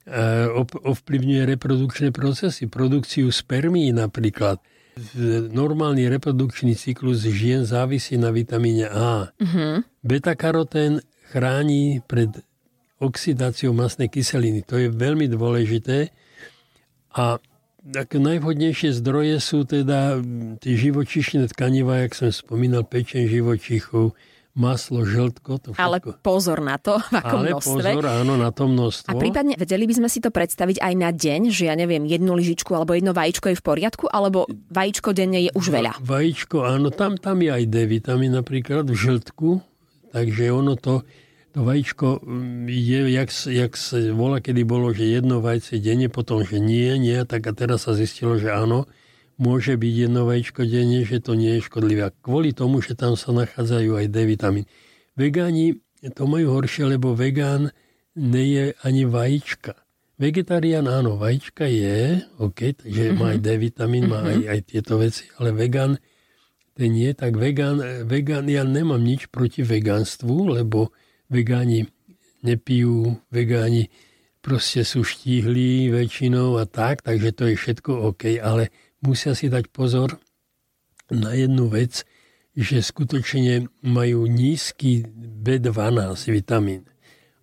Eh, 0.05 0.49
ovplyvňuje 0.85 1.57
reprodukčné 1.57 2.13
procesy, 2.13 2.69
produkciu 2.69 3.33
spermí 3.33 3.89
napríklad. 3.89 4.61
Normálny 5.49 6.13
reprodukčný 6.13 6.77
cyklus 6.77 7.25
žien 7.25 7.65
závisí 7.65 8.21
na 8.21 8.29
vitamíne 8.29 8.85
A. 8.93 9.33
Uh-huh. 9.33 9.81
Beta-karotén 10.05 11.01
chráni 11.33 12.05
pred 12.05 12.37
oxidáciou 13.01 13.73
masnej 13.73 14.13
kyseliny. 14.13 14.61
To 14.69 14.77
je 14.77 14.93
veľmi 14.93 15.25
dôležité. 15.25 16.13
A 17.17 17.41
ako 17.97 18.17
najvhodnejšie 18.21 19.01
zdroje 19.01 19.41
sú 19.41 19.65
teda 19.65 20.21
tie 20.61 20.75
živočišné 20.85 21.49
tkaniva, 21.57 22.05
jak 22.05 22.13
som 22.13 22.29
spomínal, 22.29 22.85
pečen 22.85 23.25
živočichov, 23.25 24.13
maslo, 24.55 25.03
žltko, 25.03 25.59
to 25.59 25.69
všetko. 25.75 25.83
Ale 25.83 25.99
pozor 26.23 26.63
na 26.63 26.79
to, 26.79 27.03
v 27.11 27.15
akom 27.19 27.43
Ale 27.43 27.59
množstve. 27.59 27.91
pozor, 27.91 28.05
áno, 28.07 28.35
na 28.39 28.51
to 28.55 28.71
množstvo. 28.71 29.11
A 29.11 29.19
prípadne 29.19 29.55
vedeli 29.59 29.85
by 29.91 29.95
sme 29.99 30.09
si 30.09 30.23
to 30.23 30.31
predstaviť 30.31 30.79
aj 30.79 30.95
na 30.95 31.11
deň, 31.11 31.51
že 31.51 31.67
ja 31.67 31.75
neviem, 31.75 32.07
jednu 32.07 32.33
lyžičku 32.39 32.71
alebo 32.71 32.95
jedno 32.95 33.11
vajíčko 33.11 33.51
je 33.51 33.59
v 33.59 33.65
poriadku, 33.67 34.07
alebo 34.07 34.47
vajíčko 34.71 35.11
denne 35.11 35.43
je 35.43 35.51
už 35.59 35.75
veľa? 35.75 35.99
Vajíčko, 36.07 36.63
áno, 36.63 36.95
tam, 36.95 37.19
tam 37.19 37.43
je 37.43 37.51
aj 37.51 37.65
D 37.67 37.91
vitamín 37.91 38.39
napríklad 38.39 38.87
v 38.87 38.95
žltku, 38.95 39.59
takže 40.15 40.55
ono 40.55 40.79
to, 40.79 41.03
to 41.51 41.67
vajíčko 41.67 42.23
mm, 42.23 42.71
je, 42.71 43.01
jak, 43.11 43.31
jak 43.51 43.73
sa 43.75 43.99
volá, 44.15 44.39
kedy 44.39 44.63
bolo, 44.63 44.95
že 44.95 45.11
jedno 45.11 45.43
vajce 45.43 45.83
denne, 45.83 46.07
potom, 46.07 46.47
že 46.47 46.63
nie, 46.63 46.95
nie, 47.03 47.19
tak 47.27 47.43
a 47.51 47.53
teraz 47.53 47.91
sa 47.91 47.99
zistilo, 47.99 48.39
že 48.39 48.55
áno, 48.55 48.87
môže 49.37 49.75
byť 49.75 49.95
jedno 50.09 50.27
vajíčko 50.27 50.63
denne, 50.67 51.03
že 51.03 51.19
to 51.23 51.35
nie 51.35 51.59
je 51.59 51.67
škodlivé. 51.67 52.11
Kvôli 52.23 52.55
tomu, 52.55 52.81
že 52.81 52.95
tam 52.95 53.19
sa 53.19 53.35
nachádzajú 53.35 53.91
aj 53.99 54.07
D 54.11 54.17
vitamín. 54.27 54.65
Vegáni 55.15 55.81
to 56.15 56.29
majú 56.29 56.59
horšie, 56.59 56.91
lebo 56.91 57.17
vegán 57.17 57.73
je 58.19 58.75
ani 58.83 59.03
vajíčka. 59.09 59.75
Vegetarián 60.15 60.87
áno, 60.87 61.19
vajíčka 61.19 61.67
je, 61.67 62.23
OK, 62.39 62.79
takže 62.79 63.03
mm-hmm. 63.11 63.19
má 63.19 63.27
aj 63.35 63.39
D 63.43 63.49
vitamín, 63.59 64.05
má 64.07 64.23
aj, 64.23 64.39
mhm. 64.39 64.47
aj 64.47 64.61
tieto 64.63 64.95
veci, 65.03 65.27
ale 65.43 65.51
vegán 65.51 65.99
ten 66.75 66.91
nie, 66.91 67.11
tak 67.15 67.39
vegán, 67.39 67.79
vegán, 68.07 68.51
ja 68.51 68.67
nemám 68.67 68.99
nič 68.99 69.31
proti 69.31 69.63
vegánstvu, 69.63 70.59
lebo 70.59 70.91
vegáni 71.31 71.87
nepijú, 72.43 73.15
vegáni 73.31 73.95
proste 74.43 74.83
sú 74.83 75.07
štíhli 75.07 75.89
väčšinou 75.95 76.59
a 76.59 76.67
tak, 76.67 77.07
takže 77.07 77.31
to 77.31 77.43
je 77.51 77.55
všetko 77.55 77.91
OK, 78.11 78.43
ale 78.43 78.75
musia 79.05 79.37
si 79.37 79.53
dať 79.53 79.69
pozor 79.69 80.17
na 81.13 81.37
jednu 81.37 81.69
vec, 81.69 82.03
že 82.57 82.81
skutočne 82.81 83.69
majú 83.85 84.25
nízky 84.25 85.05
B12 85.45 86.33
vitamín 86.33 86.89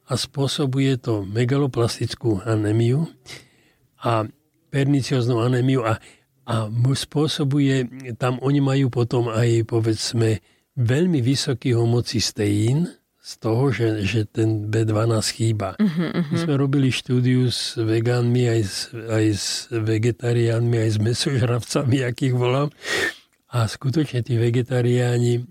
a 0.07 0.17
spôsobuje 0.19 0.97
to 0.99 1.23
megaloplastickú 1.23 2.43
anémiu 2.43 3.07
a 4.01 4.27
pernicióznu 4.71 5.39
anémiu 5.39 5.83
a, 5.85 5.99
a 6.47 6.55
spôsobuje, 6.71 7.87
tam 8.17 8.41
oni 8.41 8.59
majú 8.59 8.87
potom 8.89 9.29
aj 9.29 9.67
povedzme 9.67 10.41
veľmi 10.79 11.19
vysoký 11.19 11.75
homocysteín, 11.75 12.87
z 13.21 13.33
toho, 13.37 13.69
že, 13.69 14.01
že 14.01 14.25
ten 14.25 14.65
B12 14.73 15.21
chýba. 15.37 15.77
Uh-huh, 15.77 16.09
uh-huh. 16.09 16.33
My 16.33 16.37
sme 16.41 16.55
robili 16.57 16.89
štúdiu 16.89 17.53
s 17.53 17.77
vegánmi, 17.77 18.49
aj 18.49 18.61
s, 18.65 18.77
aj 18.97 19.25
s 19.29 19.45
vegetariánmi, 19.69 20.81
aj 20.81 20.89
s 20.89 20.97
mesožravcami, 20.97 22.01
akých 22.01 22.33
volám. 22.33 22.73
A 23.53 23.69
skutočne 23.69 24.25
tí 24.25 24.41
vegetariáni 24.41 25.45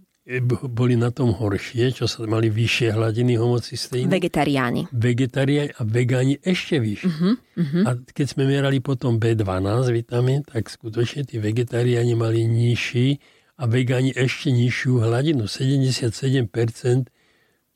boli 0.67 0.95
na 0.95 1.15
tom 1.15 1.31
horšie, 1.31 1.95
čo 1.95 2.11
sa 2.11 2.27
mali 2.27 2.51
vyššie 2.51 2.95
hladiny 2.95 3.39
homocysteínu. 3.39 4.11
Vegetariáni. 4.11 4.91
Vegetariáni 4.91 5.71
a 5.75 5.83
vegáni 5.87 6.35
ešte 6.43 6.83
vyššie. 6.83 7.07
Uh-huh, 7.07 7.35
uh-huh. 7.39 7.83
A 7.87 7.91
keď 7.99 8.27
sme 8.35 8.51
merali 8.51 8.83
potom 8.83 9.23
B12 9.23 9.95
vitamín, 9.95 10.43
tak 10.43 10.67
skutočne 10.67 11.23
tí 11.23 11.39
vegetariáni 11.39 12.19
mali 12.19 12.51
nižší 12.51 13.23
a 13.63 13.71
vegáni 13.71 14.11
ešte 14.11 14.51
nižšiu 14.51 15.07
hladinu. 15.07 15.47
77% 15.47 16.51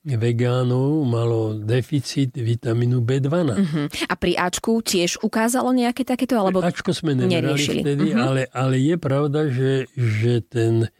vegánov 0.04 1.08
malo 1.08 1.56
deficit 1.56 2.37
vitamínu 2.37 3.00
B12. 3.00 3.32
Uh-huh. 3.32 3.87
A 4.04 4.14
pri 4.20 4.37
Ačku 4.37 4.84
tiež 4.84 5.25
ukázalo 5.25 5.73
nejaké 5.73 6.04
takéto? 6.04 6.37
Alebo 6.37 6.61
Ačko 6.61 6.92
sme 6.92 7.16
nemerali 7.16 7.56
vtedy, 7.56 8.12
uh-huh. 8.12 8.20
ale, 8.20 8.42
ale 8.52 8.76
je 8.84 8.96
pravda, 9.00 9.49
že, 9.49 9.88
že 9.96 10.44
ten 10.44 10.92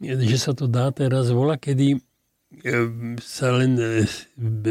že 0.00 0.36
sa 0.40 0.56
to 0.56 0.64
dá 0.64 0.88
teraz 0.96 1.28
vola, 1.28 1.60
kedy 1.60 2.00
e, 2.64 2.78
sa 3.20 3.52
len 3.52 3.76
e, 3.76 4.08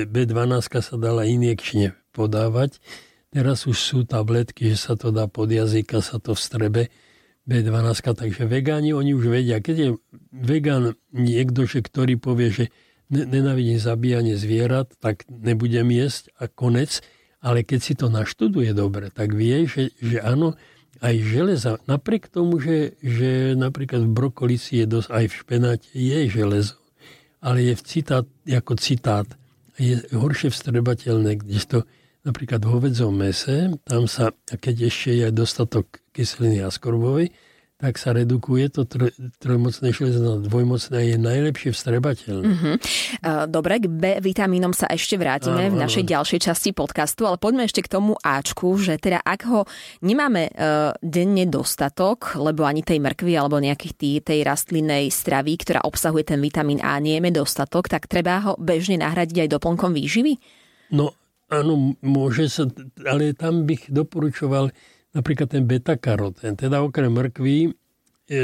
B12 0.09 0.65
sa 0.81 0.95
dala 0.97 1.29
injekčne 1.29 1.93
podávať. 2.11 2.81
Teraz 3.29 3.69
už 3.69 3.77
sú 3.77 3.97
tabletky, 4.09 4.73
že 4.73 4.77
sa 4.89 4.93
to 4.97 5.13
dá 5.13 5.29
pod 5.29 5.53
jazyka, 5.53 6.01
sa 6.01 6.17
to 6.17 6.33
vstrebe 6.33 6.89
B12, 7.45 8.01
takže 8.17 8.49
vegáni, 8.49 8.89
oni 8.89 9.13
už 9.13 9.29
vedia. 9.29 9.61
Keď 9.61 9.75
je 9.77 9.89
vegán 10.33 10.97
niekto, 11.13 11.69
že, 11.69 11.85
ktorý 11.85 12.17
povie, 12.17 12.49
že 12.49 12.65
nenávidím 13.09 13.81
zabíjanie 13.81 14.37
zvierat, 14.37 14.93
tak 15.01 15.25
nebudem 15.29 15.89
jesť 15.89 16.29
a 16.37 16.45
konec. 16.45 17.01
Ale 17.39 17.63
keď 17.63 17.79
si 17.79 17.93
to 17.95 18.11
naštuduje 18.11 18.75
dobre, 18.75 19.09
tak 19.15 19.31
vie, 19.31 19.63
že, 19.63 19.95
že 20.03 20.19
áno, 20.19 20.59
aj 20.99 21.15
železa, 21.23 21.79
napriek 21.87 22.27
tomu, 22.27 22.59
že, 22.59 22.99
že 22.99 23.55
napríklad 23.55 24.03
v 24.03 24.11
brokolici 24.11 24.83
je 24.83 24.85
dosť, 24.85 25.07
aj 25.07 25.25
v 25.31 25.37
špenáte 25.39 25.87
je 25.95 26.19
železo, 26.27 26.75
ale 27.39 27.71
je 27.71 27.73
v 27.79 27.83
citát, 27.87 28.27
ako 28.43 28.73
citát, 28.75 29.27
je 29.79 30.03
horšie 30.11 30.51
vstrebateľné, 30.51 31.39
kdežto 31.39 31.87
napríklad 32.27 32.59
v 32.59 32.71
hovedzom 32.75 33.15
mese, 33.15 33.71
tam 33.87 34.11
sa, 34.11 34.35
keď 34.43 34.91
ešte 34.91 35.15
je 35.15 35.27
dostatok 35.31 36.03
kyseliny 36.11 36.59
askorbovej, 36.67 37.31
tak 37.79 37.95
sa 37.95 38.11
redukuje 38.11 38.67
to 38.75 38.83
tr- 38.83 39.15
trojmocné 39.39 39.95
železo 39.95 40.19
na 40.19 40.35
dvojmocné 40.43 41.15
je 41.15 41.15
najlepšie 41.15 41.71
vstrebateľné. 41.71 42.43
Mm-hmm. 42.43 42.75
Dobre, 43.47 43.79
k 43.79 43.87
B 43.87 44.03
vitamínom 44.19 44.75
sa 44.75 44.91
ešte 44.91 45.15
vrátime 45.15 45.71
áno, 45.71 45.79
v 45.79 45.87
našej 45.87 46.03
áno. 46.03 46.11
ďalšej 46.11 46.39
časti 46.43 46.75
podcastu, 46.75 47.23
ale 47.23 47.39
poďme 47.39 47.63
ešte 47.63 47.79
k 47.79 47.95
tomu 47.95 48.19
Ačku, 48.19 48.75
že 48.75 48.99
teda 48.99 49.23
ak 49.23 49.41
ho 49.47 49.63
nemáme 50.03 50.51
uh, 50.51 50.91
denne 50.99 51.47
dostatok, 51.47 52.35
lebo 52.35 52.67
ani 52.67 52.83
tej 52.83 52.99
mrkvy 52.99 53.39
alebo 53.39 53.63
nejakých 53.63 53.93
tý, 53.95 54.11
tej 54.19 54.43
rastlinnej 54.43 55.07
stravy, 55.07 55.55
ktorá 55.55 55.79
obsahuje 55.87 56.35
ten 56.35 56.43
vitamín 56.43 56.83
A, 56.83 56.99
nie 56.99 57.15
je 57.15 57.31
dostatok, 57.31 57.87
tak 57.87 58.11
treba 58.11 58.43
ho 58.43 58.53
bežne 58.59 58.99
nahradiť 58.99 59.47
aj 59.47 59.53
doplnkom 59.55 59.95
výživy? 59.95 60.35
No 60.91 61.15
áno, 61.47 61.95
môže 62.03 62.51
sa, 62.51 62.67
ale 63.07 63.31
tam 63.39 63.63
bych 63.63 63.87
doporučoval 63.87 64.75
napríklad 65.13 65.49
ten 65.49 65.65
beta-karotén, 65.65 66.53
teda 66.53 66.85
okrem 66.85 67.09
mrkvy, 67.09 67.73
e, 68.29 68.37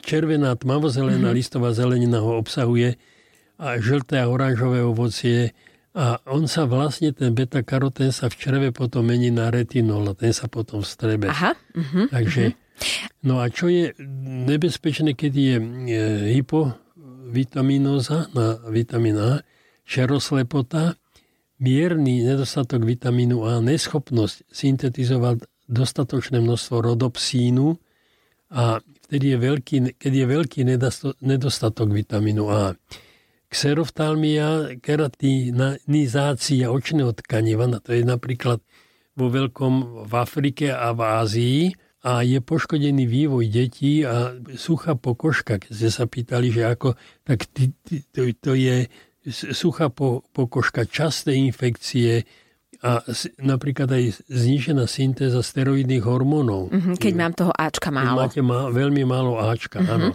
červená 0.00 0.54
tmavozelená 0.54 1.30
mm-hmm. 1.30 1.38
listová 1.38 1.74
zelenina 1.74 2.22
ho 2.22 2.38
obsahuje 2.38 2.94
a 3.56 3.80
žlté 3.80 4.20
a 4.22 4.30
oranžové 4.30 4.84
ovocie 4.84 5.56
a 5.96 6.20
on 6.28 6.44
sa 6.44 6.68
vlastne, 6.68 7.16
ten 7.16 7.32
beta-karotén 7.32 8.12
sa 8.12 8.28
v 8.28 8.36
červe 8.36 8.68
potom 8.68 9.08
mení 9.08 9.32
na 9.32 9.48
retinol 9.48 10.04
a 10.12 10.12
ten 10.12 10.28
sa 10.36 10.44
potom 10.44 10.84
vstrebe. 10.84 11.32
Aha. 11.32 11.56
Uh-huh, 11.72 12.04
Takže, 12.12 12.52
uh-huh. 12.52 13.24
no 13.24 13.40
a 13.40 13.48
čo 13.48 13.72
je 13.72 13.96
nebezpečné, 14.44 15.16
keď 15.16 15.32
je 15.32 15.56
hypovitamínoza 16.36 18.28
na 18.36 18.60
vitamín 18.68 19.16
A, 19.16 19.40
šeroslepota, 19.88 21.00
mierny 21.58 22.24
nedostatok 22.24 22.84
vitamínu 22.84 23.44
A, 23.44 23.64
neschopnosť 23.64 24.48
syntetizovať 24.48 25.44
dostatočné 25.66 26.38
množstvo 26.38 26.76
rodopsínu 26.78 27.76
a 28.54 28.78
vtedy 29.08 29.34
je 29.34 29.38
veľký, 29.38 29.76
keď 29.98 30.12
je 30.12 30.26
veľký 30.26 30.60
nedostatok 31.24 31.88
vitamínu 31.90 32.44
A. 32.46 32.78
Xeroftalmia, 33.46 34.78
keratinizácia 34.82 36.66
očného 36.70 37.14
tkaniva, 37.14 37.70
to 37.78 37.94
je 37.94 38.02
napríklad 38.02 38.58
vo 39.16 39.26
veľkom 39.32 40.04
v 40.06 40.12
Afrike 40.12 40.74
a 40.74 40.92
v 40.92 41.00
Ázii, 41.00 41.62
a 42.06 42.22
je 42.22 42.38
poškodený 42.38 43.02
vývoj 43.02 43.50
detí 43.50 44.06
a 44.06 44.30
suchá 44.54 44.94
pokožka. 44.94 45.58
Keď 45.58 45.72
ste 45.74 45.90
sa 45.90 46.06
pýtali, 46.06 46.54
že 46.54 46.62
ako, 46.62 46.94
tak 47.26 47.50
to, 47.50 48.30
to 48.38 48.52
je 48.54 48.86
suchá 49.30 49.90
pokožka, 50.32 50.86
časté 50.86 51.34
infekcie 51.34 52.26
a 52.84 53.00
napríklad 53.40 53.88
aj 53.88 54.20
znižená 54.28 54.84
syntéza 54.84 55.40
steroidných 55.40 56.04
hormónov. 56.04 56.68
Mm-hmm, 56.68 56.96
keď 57.00 57.12
mám 57.16 57.32
toho 57.32 57.52
Ačka 57.56 57.88
málo. 57.88 58.20
Máte 58.20 58.44
má, 58.44 58.68
veľmi 58.68 59.02
málo 59.08 59.40
Ačka, 59.40 59.80
mm-hmm. 59.80 59.94
áno. 59.96 60.08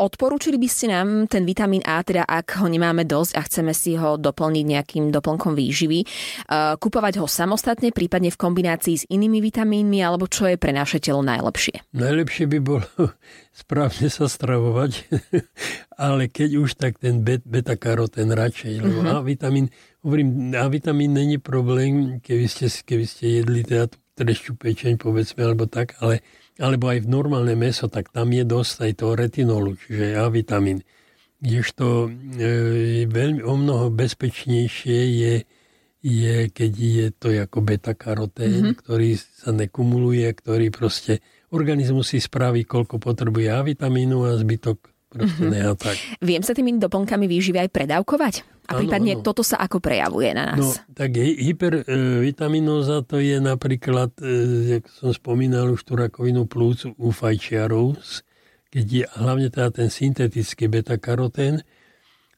Odporúčili 0.00 0.56
by 0.56 0.64
ste 0.64 0.88
nám 0.88 1.28
ten 1.28 1.44
vitamín 1.44 1.84
A, 1.84 2.00
teda 2.00 2.24
ak 2.24 2.64
ho 2.64 2.72
nemáme 2.72 3.04
dosť 3.04 3.32
a 3.36 3.44
chceme 3.44 3.76
si 3.76 4.00
ho 4.00 4.16
doplniť 4.16 4.64
nejakým 4.64 5.04
doplnkom 5.12 5.52
výživy, 5.52 6.00
uh, 6.00 6.80
kupovať 6.80 7.20
ho 7.20 7.28
samostatne, 7.28 7.92
prípadne 7.92 8.32
v 8.32 8.40
kombinácii 8.40 8.96
s 8.96 9.04
inými 9.12 9.44
vitamínmi, 9.44 10.00
alebo 10.00 10.24
čo 10.24 10.48
je 10.48 10.56
pre 10.56 10.72
naše 10.72 11.04
telo 11.04 11.20
najlepšie? 11.20 11.92
Najlepšie 11.92 12.48
by 12.48 12.58
bolo 12.64 12.88
správne 13.52 14.08
sa 14.08 14.24
stravovať, 14.24 14.92
ale 16.08 16.32
keď 16.32 16.50
už 16.64 16.80
tak 16.80 16.96
ten 16.96 17.20
beta-karotén 17.20 18.32
radšej, 18.32 18.80
lebo 18.80 19.04
uh-huh. 19.04 19.20
A 19.20 19.20
vitamín, 19.20 19.68
hovorím, 20.00 20.56
A 20.56 20.64
vitamín 20.72 21.12
není 21.12 21.36
problém, 21.36 22.24
keby 22.24 22.48
ste, 22.48 22.72
keby 22.72 23.04
ste 23.04 23.44
jedli 23.44 23.68
teda 23.68 23.92
trešťu 24.16 24.56
pečeň, 24.56 24.96
povedzme, 24.96 25.44
alebo 25.44 25.68
tak, 25.68 26.00
ale 26.00 26.24
alebo 26.60 26.92
aj 26.92 27.02
v 27.02 27.08
normálne 27.08 27.56
meso, 27.56 27.88
tak 27.88 28.12
tam 28.12 28.30
je 28.30 28.44
dosť 28.44 28.74
aj 28.84 28.92
toho 29.00 29.12
retinolu, 29.16 29.74
čiže 29.80 30.20
A 30.20 30.28
vitamín. 30.28 30.84
Kdežto 31.40 32.12
e, 32.36 33.08
veľmi 33.08 33.40
o 33.40 33.56
mnoho 33.56 33.88
bezpečnejšie 33.88 35.00
je, 35.16 35.34
je, 36.04 36.36
keď 36.52 36.72
je 36.76 37.06
to 37.16 37.32
ako 37.32 37.58
beta-karotén, 37.64 38.76
mm-hmm. 38.76 38.76
ktorý 38.84 39.16
sa 39.16 39.56
nekumuluje, 39.56 40.28
ktorý 40.36 40.68
proste 40.68 41.24
organizmus 41.48 42.12
si 42.12 42.20
spraví, 42.20 42.68
koľko 42.68 43.00
potrebuje 43.00 43.48
A 43.48 43.64
vitamínu 43.64 44.28
a 44.28 44.36
zbytok 44.36 44.78
proste 45.10 45.48
mm-hmm. 45.48 45.64
ne 45.64 45.80
tak. 45.80 45.96
Viem 46.20 46.44
sa 46.44 46.52
tými 46.52 46.76
doplnkami 46.76 47.24
výživy 47.24 47.66
aj 47.66 47.70
predávkovať? 47.72 48.34
A 48.70 48.78
ano, 48.78 48.86
prípadne 48.86 49.18
ano. 49.18 49.26
toto 49.26 49.42
sa 49.42 49.58
ako 49.58 49.82
prejavuje 49.82 50.30
na 50.30 50.54
nás? 50.54 50.62
No, 50.62 50.70
tak 50.94 51.18
hypervitaminoza 51.18 53.02
to 53.02 53.18
je 53.18 53.42
napríklad, 53.42 54.14
e, 54.22 54.78
jak 54.78 54.86
som 54.94 55.10
spomínal 55.10 55.74
už 55.74 55.82
tú 55.82 55.98
rakovinu 55.98 56.46
plúc 56.46 56.86
u 56.86 57.10
fajčiarov, 57.10 57.98
keď 58.70 58.86
je 58.86 59.04
hlavne 59.18 59.50
teda 59.50 59.74
ten 59.74 59.90
syntetický 59.90 60.70
beta-karotén, 60.70 61.66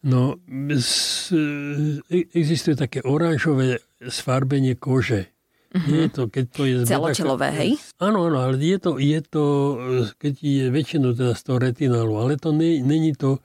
no 0.08 0.40
e, 0.48 0.80
existuje 2.32 2.80
také 2.80 3.04
oranžové 3.04 3.84
sfarbenie 4.00 4.80
kože. 4.80 5.28
Nie 5.72 6.08
je 6.08 6.10
to, 6.12 6.22
keď 6.32 6.44
to 6.52 6.62
je... 6.64 6.76
Celotelové, 6.84 7.48
hej? 7.52 7.70
Áno, 8.00 8.28
áno, 8.28 8.40
ale 8.40 8.60
je 8.60 8.76
to, 8.80 9.00
je 9.00 9.20
to 9.24 9.44
keď 10.16 10.34
je 10.40 10.64
väčšinu 10.68 11.12
teda 11.12 11.32
z 11.36 11.42
toho 11.44 11.58
retinálu, 11.60 12.16
ale 12.20 12.40
to 12.40 12.56
není 12.56 13.12
to 13.12 13.40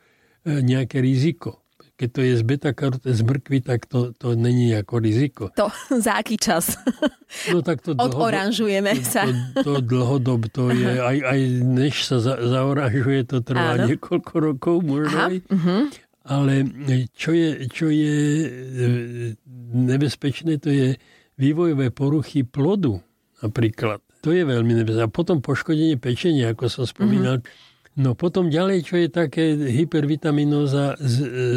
e, 0.47 0.63
nejaké 0.63 1.04
riziko. 1.04 1.67
Keď 1.98 2.10
to 2.14 2.22
je 2.22 2.34
z 2.38 2.44
beta 2.46 2.72
z 3.02 3.22
mrkvy, 3.26 3.66
tak 3.66 3.90
to, 3.90 4.14
to 4.14 4.38
není 4.38 4.70
ako 4.78 5.02
riziko. 5.02 5.44
To 5.58 5.74
za 6.06 6.22
aký 6.22 6.38
čas? 6.38 6.78
No 7.50 7.66
tak 7.66 7.82
to 7.82 7.98
Odoranžujeme 7.98 8.94
to, 9.02 9.06
sa. 9.06 9.26
To, 9.26 9.66
to 9.66 9.74
dlhodob, 9.82 10.46
to 10.54 10.70
je, 10.70 11.02
aj, 11.02 11.18
aj 11.26 11.40
než 11.66 12.06
sa 12.06 12.22
za, 12.22 12.38
zaoranžuje, 12.38 13.26
to 13.26 13.42
trvá 13.42 13.82
Áno. 13.82 13.90
niekoľko 13.90 14.34
rokov 14.38 14.76
možno 14.86 15.18
Aha, 15.18 15.30
aj. 15.34 15.38
Uh-huh. 15.50 15.82
Ale 16.28 16.54
čo 17.18 17.32
je, 17.34 17.66
čo 17.72 17.88
je 17.90 18.18
e, 18.46 18.50
nebezpečné, 19.74 20.62
to 20.62 20.70
je 20.70 21.02
vývojové 21.40 21.90
poruchy 21.90 22.46
plodu 22.46 23.02
napríklad. 23.42 24.06
To 24.26 24.34
je 24.34 24.44
veľmi 24.44 24.84
nebezpečné. 24.84 25.08
A 25.08 25.14
potom 25.14 25.42
poškodenie 25.42 25.96
pečenia, 25.98 26.52
ako 26.52 26.68
som 26.68 26.84
spomínal. 26.86 27.40
Mm-hmm. 27.40 27.67
No 27.98 28.14
potom 28.14 28.54
ďalej, 28.54 28.86
čo 28.86 28.96
je 29.02 29.10
také 29.10 29.58
hypervitaminóza, 29.58 31.02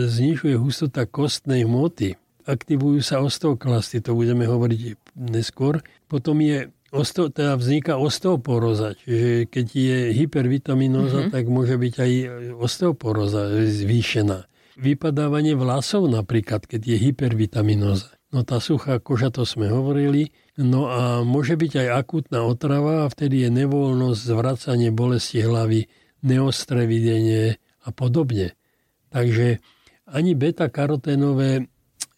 znižuje 0.09 0.57
hustota 0.57 1.05
kostnej 1.05 1.68
hmoty. 1.68 2.16
Aktivujú 2.48 3.05
sa 3.05 3.20
osteoklasty, 3.20 4.00
to 4.00 4.16
budeme 4.16 4.48
hovoriť 4.48 4.96
neskôr. 5.20 5.85
Potom 6.09 6.40
je 6.40 6.72
osteo, 6.90 7.29
teda 7.29 7.61
vzniká 7.61 8.00
osteoporóza, 8.00 8.96
čiže 8.96 9.53
keď 9.53 9.66
je 9.68 9.98
hypervitaminóza, 10.16 11.29
mm-hmm. 11.29 11.35
tak 11.37 11.44
môže 11.53 11.76
byť 11.76 11.94
aj 12.00 12.12
osteoporóza 12.57 13.61
zvýšená. 13.61 14.48
vypadávanie 14.81 15.55
vlasov 15.55 16.09
napríklad, 16.09 16.64
keď 16.64 16.81
je 16.81 16.96
hypervitaminóza. 17.11 18.16
No 18.31 18.46
tá 18.46 18.62
suchá 18.62 19.03
koža, 19.03 19.29
to 19.29 19.44
sme 19.44 19.68
hovorili. 19.68 20.33
No 20.57 20.88
a 20.88 21.20
môže 21.26 21.59
byť 21.59 21.87
aj 21.87 21.88
akútna 21.98 22.46
otrava 22.46 23.05
a 23.05 23.11
vtedy 23.11 23.44
je 23.46 23.50
nevoľnosť, 23.50 24.20
zvracanie 24.22 24.90
bolesti 24.94 25.42
hlavy, 25.42 25.90
neostré 26.22 26.85
videnie 26.87 27.56
a 27.85 27.88
podobne. 27.90 28.52
Takže 29.11 29.59
ani 30.11 30.33
beta-karoténové 30.35 31.66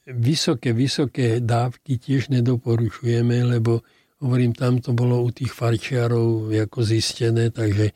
vysoké, 0.06 0.74
vysoké 0.74 1.38
dávky 1.38 1.98
tiež 2.00 2.28
nedoporučujeme, 2.34 3.44
lebo 3.46 3.86
hovorím, 4.22 4.54
tam 4.54 4.78
to 4.78 4.94
bolo 4.94 5.22
u 5.22 5.30
tých 5.30 5.50
farčiarov 5.50 6.50
ako 6.50 6.78
zistené, 6.82 7.50
takže 7.50 7.90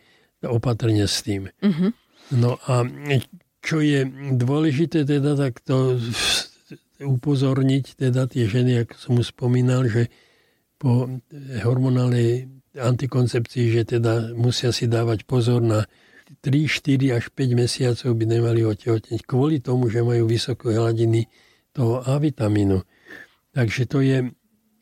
opatrne 0.47 1.07
s 1.07 1.23
tým. 1.23 1.51
Uh-huh. 1.51 1.91
No 2.35 2.59
a 2.67 2.87
čo 3.63 3.83
je 3.83 4.07
dôležité 4.35 5.03
teda, 5.03 5.35
tak 5.35 5.59
to 5.63 5.99
upozorniť 7.03 7.99
teda 7.99 8.31
tie 8.31 8.47
ženy, 8.47 8.87
ako 8.87 8.95
som 8.95 9.13
už 9.19 9.35
spomínal, 9.35 9.87
že 9.91 10.09
po 10.77 11.09
hormonálnej 11.63 12.56
antikoncepcii, 12.77 13.67
že 13.73 13.83
teda 13.99 14.37
musia 14.37 14.71
si 14.71 14.87
dávať 14.87 15.25
pozor 15.25 15.65
na 15.65 15.89
3, 16.43 16.67
4 16.67 17.17
až 17.17 17.31
5 17.33 17.63
mesiacov 17.63 18.11
by 18.15 18.25
nemali 18.27 18.61
otehotneť 18.67 19.21
kvôli 19.25 19.63
tomu, 19.63 19.89
že 19.89 20.03
majú 20.03 20.27
vysoké 20.27 20.75
hladiny 20.75 21.31
toho 21.71 22.03
A 22.03 22.19
vitamínu. 22.19 22.83
Takže 23.55 23.83
to 23.89 24.03
je 24.03 24.27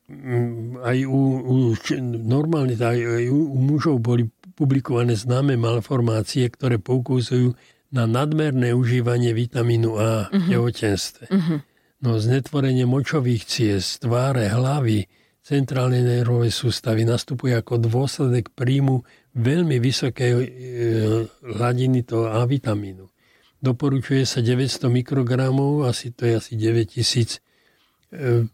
mm, 0.09 0.81
aj 0.83 0.99
u, 1.05 1.21
u 1.45 1.55
normálne, 2.25 2.75
aj 2.75 3.29
u, 3.29 3.41
u 3.55 3.59
mužov 3.61 4.01
boli 4.01 4.27
publikované 4.55 5.19
známe 5.19 5.59
malformácie, 5.59 6.47
ktoré 6.49 6.79
poukazujú 6.79 7.59
na 7.95 8.11
nadmerné 8.11 8.75
užívanie 8.75 9.31
vitamínu 9.35 9.91
A 9.99 10.31
v 10.31 10.35
uh-huh. 10.35 10.51
tehotenstve. 10.51 11.25
Uh-huh. 11.31 11.59
No 12.03 12.19
znetvorenie 12.19 12.87
močových 12.87 13.47
ciest, 13.47 14.03
tváre, 14.03 14.51
hlavy, 14.51 15.07
centrálnej 15.45 16.01
nervovej 16.01 16.49
sústavy 16.49 17.05
nastupuje 17.05 17.53
ako 17.53 17.77
dôsledek 17.77 18.57
príjmu 18.57 19.05
veľmi 19.37 19.77
vysokej 19.77 20.33
e, 20.33 20.49
hladiny 21.45 22.01
toho 22.09 22.33
A 22.33 22.49
vitamínu. 22.49 23.13
Doporučuje 23.61 24.25
sa 24.25 24.41
900 24.41 24.89
mikrogramov, 24.89 25.85
asi 25.85 26.17
to 26.17 26.25
je 26.25 26.41
asi 26.41 26.53
9000 26.57 27.45
e, 28.09 28.49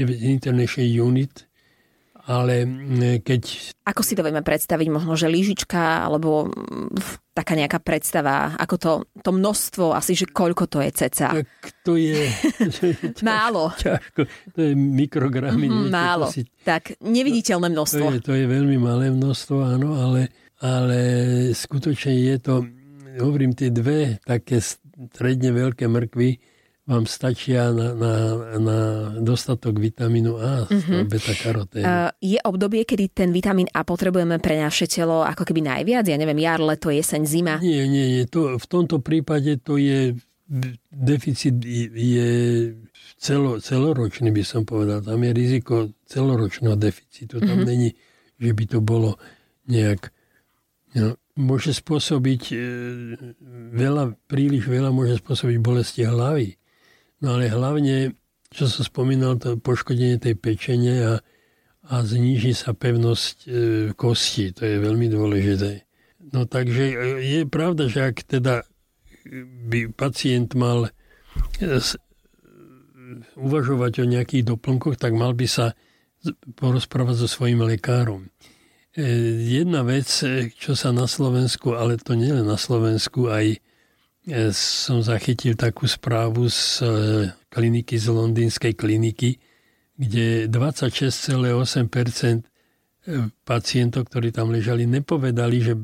International 0.00 0.88
Unit 1.04 1.48
ale 2.28 2.68
keď... 3.24 3.72
Ako 3.88 4.04
si 4.04 4.12
to 4.12 4.20
vieme 4.20 4.44
predstaviť? 4.44 4.92
Možno, 4.92 5.16
že 5.16 5.32
lyžička, 5.32 6.04
alebo 6.04 6.52
taká 7.38 7.54
nejaká 7.54 7.78
predstava, 7.78 8.58
ako 8.58 8.74
to, 8.74 8.92
to 9.22 9.30
množstvo, 9.30 9.94
asi, 9.94 10.18
že 10.18 10.26
koľko 10.26 10.66
to 10.66 10.82
je 10.82 10.90
ceca? 10.90 11.38
Tak 11.38 11.46
to 11.86 11.94
je... 11.94 12.26
Málo. 13.22 13.70
Ťažko, 13.78 14.26
to 14.26 14.58
je 14.58 14.72
mikrogramy. 14.74 15.70
Mm, 15.70 15.86
málo. 15.86 16.34
Si... 16.34 16.42
Tak, 16.66 16.98
neviditeľné 16.98 17.70
množstvo. 17.70 18.04
To 18.10 18.14
je, 18.18 18.22
to 18.26 18.34
je 18.34 18.46
veľmi 18.50 18.74
malé 18.82 19.14
množstvo, 19.14 19.54
áno, 19.62 19.94
ale, 19.94 20.34
ale 20.58 20.98
skutočne 21.54 22.10
je 22.10 22.36
to, 22.42 22.66
hovorím, 23.22 23.54
tie 23.54 23.70
dve 23.70 24.18
také 24.26 24.58
stredne 24.58 25.54
veľké 25.54 25.86
mrkvy, 25.86 26.30
vám 26.88 27.04
stačia 27.04 27.68
na, 27.68 27.92
na, 27.92 28.12
na 28.56 28.78
dostatok 29.20 29.76
vitamínu 29.76 30.40
A, 30.40 30.64
uh-huh. 30.64 31.04
beta-karoténu. 31.04 31.84
Uh, 31.84 32.08
je 32.16 32.40
obdobie, 32.40 32.88
kedy 32.88 33.12
ten 33.12 33.28
vitamín 33.28 33.68
A 33.76 33.84
potrebujeme 33.84 34.40
pre 34.40 34.56
naše 34.56 34.88
telo 34.88 35.20
ako 35.20 35.44
keby 35.44 35.68
najviac? 35.68 36.08
Ja 36.08 36.16
neviem, 36.16 36.40
jar, 36.40 36.64
leto, 36.64 36.88
jeseň, 36.88 37.22
zima? 37.28 37.54
Nie, 37.60 37.84
nie, 37.84 38.16
nie. 38.16 38.24
To, 38.32 38.56
v 38.56 38.66
tomto 38.66 39.04
prípade 39.04 39.60
to 39.60 39.76
je 39.76 40.16
deficit 40.88 41.60
je 41.92 42.30
celo, 43.20 43.60
celoročný, 43.60 44.32
by 44.32 44.40
som 44.40 44.64
povedal. 44.64 45.04
Tam 45.04 45.20
je 45.20 45.30
riziko 45.36 45.92
celoročného 46.08 46.72
deficitu. 46.72 47.36
Tam 47.36 47.60
uh-huh. 47.62 47.68
není, 47.68 47.92
že 48.40 48.50
by 48.56 48.64
to 48.64 48.78
bolo 48.80 49.20
nejak... 49.68 50.08
No, 50.96 51.20
môže 51.36 51.76
spôsobiť 51.76 52.42
e, 52.50 52.56
veľa, 53.76 54.16
príliš 54.24 54.72
veľa 54.72 54.88
môže 54.88 55.20
spôsobiť 55.20 55.56
bolesti 55.60 56.08
hlavy 56.08 56.56
No 57.18 57.34
ale 57.34 57.50
hlavne, 57.50 58.14
čo 58.54 58.70
som 58.70 58.86
spomínal, 58.86 59.42
to 59.42 59.58
poškodenie 59.58 60.22
tej 60.22 60.38
pečene 60.38 60.94
a, 61.02 61.14
a 61.90 61.94
zníži 62.06 62.54
sa 62.54 62.72
pevnosť 62.76 63.36
e, 63.42 63.48
kosti. 63.98 64.54
To 64.54 64.62
je 64.62 64.76
veľmi 64.78 65.10
dôležité. 65.10 65.82
No 66.30 66.46
takže 66.46 66.84
e, 66.86 66.96
je 67.26 67.40
pravda, 67.48 67.90
že 67.90 68.14
ak 68.14 68.22
teda 68.22 68.62
by 69.68 69.90
pacient 69.92 70.54
mal 70.54 70.86
e, 70.86 70.90
uvažovať 73.34 73.92
o 74.02 74.06
nejakých 74.06 74.54
doplnkoch, 74.54 74.94
tak 74.94 75.18
mal 75.18 75.34
by 75.34 75.46
sa 75.50 75.74
porozprávať 76.54 77.26
so 77.26 77.28
svojím 77.30 77.66
lekárom. 77.66 78.30
E, 78.94 79.04
jedna 79.42 79.82
vec, 79.82 80.06
čo 80.54 80.72
sa 80.78 80.94
na 80.94 81.10
Slovensku, 81.10 81.74
ale 81.74 81.98
to 81.98 82.14
nie 82.14 82.30
len 82.30 82.46
na 82.46 82.60
Slovensku, 82.60 83.26
aj 83.26 83.58
som 84.52 85.00
zachytil 85.00 85.56
takú 85.56 85.88
správu 85.88 86.52
z 86.52 86.84
e, 86.84 86.86
kliniky, 87.48 87.96
z 87.96 88.06
londýnskej 88.12 88.72
kliniky, 88.76 89.40
kde 89.96 90.46
26,8% 90.52 91.48
e, 91.48 92.42
pacientov, 93.42 94.06
ktorí 94.12 94.28
tam 94.30 94.52
ležali, 94.52 94.84
nepovedali, 94.84 95.56
že 95.64 95.74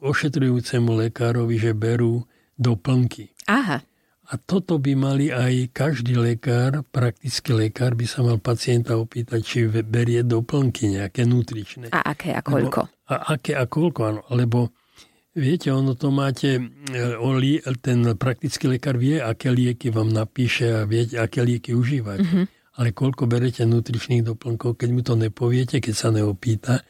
ošetrujúcemu 0.00 1.08
lekárovi, 1.08 1.56
že 1.60 1.76
berú 1.76 2.24
doplnky. 2.56 3.34
Aha. 3.50 3.84
A 4.24 4.40
toto 4.40 4.80
by 4.80 4.92
mali 4.96 5.28
aj 5.28 5.68
každý 5.76 6.16
lekár, 6.16 6.80
praktický 6.88 7.52
lekár 7.52 7.92
by 7.92 8.08
sa 8.08 8.24
mal 8.24 8.40
pacienta 8.40 8.96
opýtať, 8.96 9.40
či 9.44 9.68
berie 9.68 10.24
doplnky 10.24 10.96
nejaké 10.96 11.28
nutričné. 11.28 11.92
A 11.92 12.16
aké 12.16 12.32
a 12.32 12.40
koľko? 12.40 12.88
Lebo, 12.88 13.12
a 13.12 13.14
aké 13.36 13.52
a 13.52 13.68
koľko, 13.68 14.00
áno. 14.00 14.20
Lebo 14.32 14.72
Viete, 15.34 15.74
ono 15.74 15.98
to 15.98 16.14
máte, 16.14 16.62
e, 16.62 17.74
ten 17.82 17.98
praktický 18.14 18.78
lekár 18.78 18.94
vie, 18.94 19.18
aké 19.18 19.50
lieky 19.50 19.90
vám 19.90 20.14
napíše 20.14 20.70
a 20.70 20.86
viete, 20.86 21.18
aké 21.18 21.42
lieky 21.42 21.74
užívať. 21.74 22.18
Mm-hmm. 22.22 22.44
Ale 22.78 22.94
koľko 22.94 23.26
berete 23.26 23.66
nutričných 23.66 24.22
doplnkov, 24.22 24.78
keď 24.78 24.88
mu 24.94 25.02
to 25.02 25.18
nepoviete, 25.18 25.82
keď 25.82 25.94
sa 25.94 26.14
neopýta, 26.14 26.86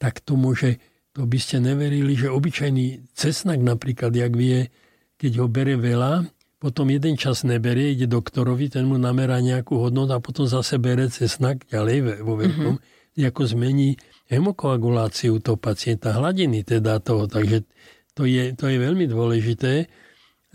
tak 0.00 0.24
to 0.24 0.40
môže, 0.40 0.80
to 1.12 1.28
by 1.28 1.36
ste 1.36 1.60
neverili, 1.60 2.16
že 2.16 2.32
obyčajný 2.32 3.12
cesnak 3.12 3.60
napríklad, 3.60 4.12
jak 4.16 4.32
vie, 4.32 4.72
keď 5.20 5.44
ho 5.44 5.46
bere 5.52 5.76
veľa, 5.76 6.24
potom 6.56 6.88
jeden 6.88 7.20
čas 7.20 7.44
neberie, 7.44 7.92
ide 7.92 8.08
doktorovi, 8.08 8.72
ten 8.72 8.88
mu 8.88 8.96
namerá 8.96 9.36
nejakú 9.44 9.76
hodnotu 9.76 10.16
a 10.16 10.24
potom 10.24 10.48
zase 10.48 10.80
bere 10.80 11.12
cesnak 11.12 11.68
ďalej 11.68 12.24
vo 12.24 12.40
veľkom, 12.40 12.74
mm-hmm. 12.80 13.28
ako 13.28 13.42
zmení 13.52 14.00
hemokoaguláciu 14.32 15.36
toho 15.44 15.60
pacienta, 15.60 16.16
hladiny 16.16 16.64
teda 16.64 17.04
toho, 17.04 17.28
takže 17.28 17.68
to 18.16 18.24
je, 18.24 18.56
to 18.56 18.72
je 18.72 18.78
veľmi 18.80 19.04
dôležité. 19.04 19.86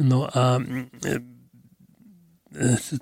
No 0.02 0.26
a 0.26 0.58
e, 0.58 1.22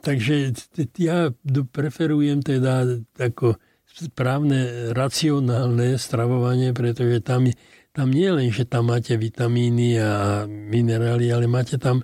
takže 0.04 0.52
ja 1.00 1.32
preferujem 1.72 2.44
teda 2.44 2.84
ako 3.16 3.56
správne 3.96 4.92
racionálne 4.92 5.96
stravovanie, 5.96 6.76
pretože 6.76 7.24
tam, 7.24 7.48
tam 7.96 8.12
nie 8.12 8.28
len, 8.28 8.52
že 8.52 8.68
tam 8.68 8.92
máte 8.92 9.16
vitamíny 9.16 9.96
a 10.00 10.44
minerály, 10.48 11.32
ale 11.32 11.48
máte 11.48 11.80
tam 11.80 12.04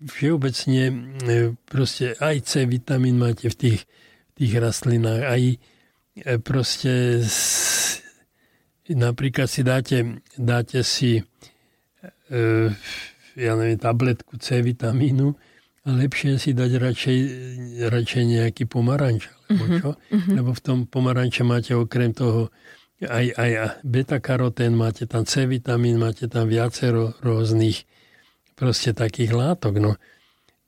všeobecne 0.00 0.84
e, 0.88 0.92
proste 1.68 2.16
aj 2.16 2.36
C 2.44 2.64
vitamín 2.64 3.20
máte 3.20 3.52
v 3.52 3.56
tých, 3.56 3.80
tých 4.36 4.52
rastlinách, 4.56 5.22
aj 5.28 5.42
e, 5.52 5.58
proste 6.40 7.24
Napríklad 8.90 9.46
si 9.46 9.62
dáte, 9.62 10.18
dáte 10.34 10.82
si 10.82 11.22
e, 12.30 12.74
ja 13.38 13.52
neviem, 13.54 13.78
tabletku 13.78 14.38
C 14.38 14.60
vitamínu 14.60 15.34
a 15.86 15.88
lepšie 15.96 16.36
si 16.36 16.52
dať 16.52 16.70
radšej, 16.76 17.18
radšej 17.88 18.24
nejaký 18.26 18.64
pomaranč. 18.68 19.30
Alebo 19.48 19.64
mhm, 19.66 19.76
čo? 19.80 19.90
Uh-huh. 19.96 20.34
Lebo 20.36 20.50
v 20.52 20.60
tom 20.62 20.78
pomaranče 20.84 21.42
máte 21.46 21.72
okrem 21.72 22.12
toho 22.12 22.52
aj, 23.00 23.26
aj 23.32 23.50
beta-karotén, 23.80 24.76
máte 24.76 25.08
tam 25.08 25.24
C 25.24 25.48
vitamín, 25.48 25.96
máte 25.96 26.28
tam 26.28 26.52
viacero 26.52 27.16
rôznych 27.24 27.88
proste 28.60 28.92
takých 28.92 29.32
látok. 29.32 29.80
No. 29.80 29.96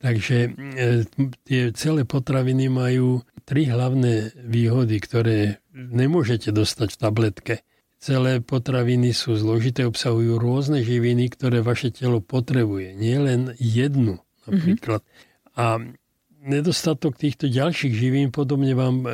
Takže 0.01 0.49
e, 0.49 1.05
tie 1.45 1.71
celé 1.77 2.09
potraviny 2.09 2.73
majú 2.73 3.21
tri 3.45 3.69
hlavné 3.69 4.33
výhody, 4.49 4.97
ktoré 4.97 5.61
nemôžete 5.77 6.51
dostať 6.51 6.97
v 6.97 6.99
tabletke. 6.99 7.55
Celé 8.03 8.43
potraviny 8.43 9.15
sú 9.15 9.39
zložité, 9.39 9.87
obsahujú 9.87 10.35
rôzne 10.43 10.83
živiny, 10.83 11.31
ktoré 11.31 11.63
vaše 11.63 11.95
telo 11.95 12.19
potrebuje. 12.19 12.99
Nie 12.99 13.23
len 13.23 13.55
jednu 13.63 14.19
napríklad. 14.43 15.07
Mm-hmm. 15.07 15.55
A 15.55 15.65
nedostatok 16.43 17.15
týchto 17.15 17.47
ďalších 17.47 17.95
živín 17.95 18.35
podobne 18.35 18.75
vám 18.75 18.97
e, 19.07 19.11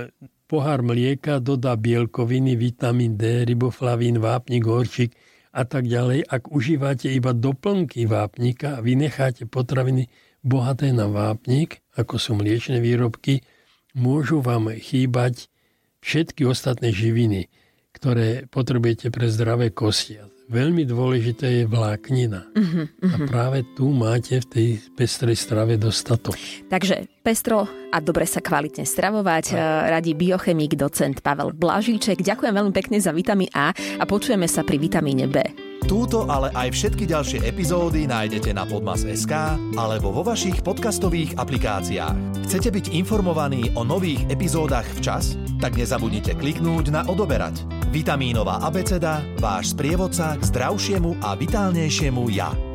pohár 0.49 0.81
mlieka 0.81 1.37
dodá 1.45 1.77
bielkoviny, 1.77 2.57
vitamín 2.57 3.21
D, 3.21 3.45
riboflavín, 3.45 4.25
vápnik, 4.25 4.65
horčík 4.65 5.13
a 5.53 5.69
tak 5.69 5.85
ďalej. 5.85 6.25
Ak 6.25 6.49
užívate 6.49 7.13
iba 7.13 7.37
doplnky 7.37 8.09
vápnika 8.09 8.81
a 8.81 8.85
vynecháte 8.85 9.45
potraviny 9.45 10.09
bohaté 10.41 10.97
na 10.97 11.13
vápnik, 11.13 11.85
ako 11.93 12.17
sú 12.17 12.41
mliečne 12.41 12.81
výrobky, 12.81 13.45
môžu 13.93 14.41
vám 14.41 14.73
chýbať 14.73 15.53
všetky 16.01 16.49
ostatné 16.49 16.89
živiny, 16.89 17.53
ktoré 17.99 18.47
potrebujete 18.47 19.11
pre 19.11 19.27
zdravé 19.27 19.75
kosti. 19.75 20.23
Veľmi 20.49 20.89
dôležité 20.89 21.61
je 21.61 21.65
vláknina. 21.69 22.41
Uh-huh, 22.57 22.89
uh-huh. 22.89 23.05
A 23.05 23.17
práve 23.29 23.69
tu 23.77 23.93
máte 23.93 24.41
v 24.41 24.47
tej 24.49 24.69
pestrej 24.97 25.37
strave 25.37 25.77
dostatok. 25.77 26.41
Takže 26.73 27.05
pestro 27.21 27.69
a 27.93 28.01
dobre 28.01 28.25
sa 28.25 28.41
kvalitne 28.41 28.89
stravovať. 28.89 29.53
A. 29.53 29.93
Radí 29.93 30.17
biochemik, 30.17 30.73
docent 30.73 31.21
Pavel 31.21 31.53
Blažíček. 31.53 32.25
Ďakujem 32.25 32.55
veľmi 32.57 32.73
pekne 32.73 32.97
za 32.97 33.13
vitamín 33.13 33.53
A 33.53 33.77
a 33.77 34.05
počujeme 34.09 34.49
sa 34.49 34.65
pri 34.65 34.81
vitamíne 34.81 35.29
B. 35.29 35.37
Túto, 35.85 36.25
ale 36.25 36.49
aj 36.57 36.73
všetky 36.73 37.05
ďalšie 37.05 37.45
epizódy 37.45 38.09
nájdete 38.09 38.51
na 38.57 38.65
Podmas.sk 38.65 39.33
alebo 39.77 40.17
vo 40.17 40.25
vašich 40.25 40.65
podcastových 40.65 41.37
aplikáciách. 41.37 42.49
Chcete 42.49 42.73
byť 42.73 42.97
informovaní 42.97 43.69
o 43.77 43.85
nových 43.85 44.25
epizódach 44.33 44.89
včas? 44.97 45.37
Tak 45.61 45.77
nezabudnite 45.77 46.41
kliknúť 46.41 46.89
na 46.89 47.05
odoberať. 47.05 47.78
Vitamínová 47.89 48.61
abeceda, 48.61 49.25
váš 49.41 49.73
sprievodca 49.73 50.37
k 50.37 50.43
zdravšiemu 50.45 51.25
a 51.25 51.33
vitálnejšiemu 51.33 52.29
ja. 52.29 52.68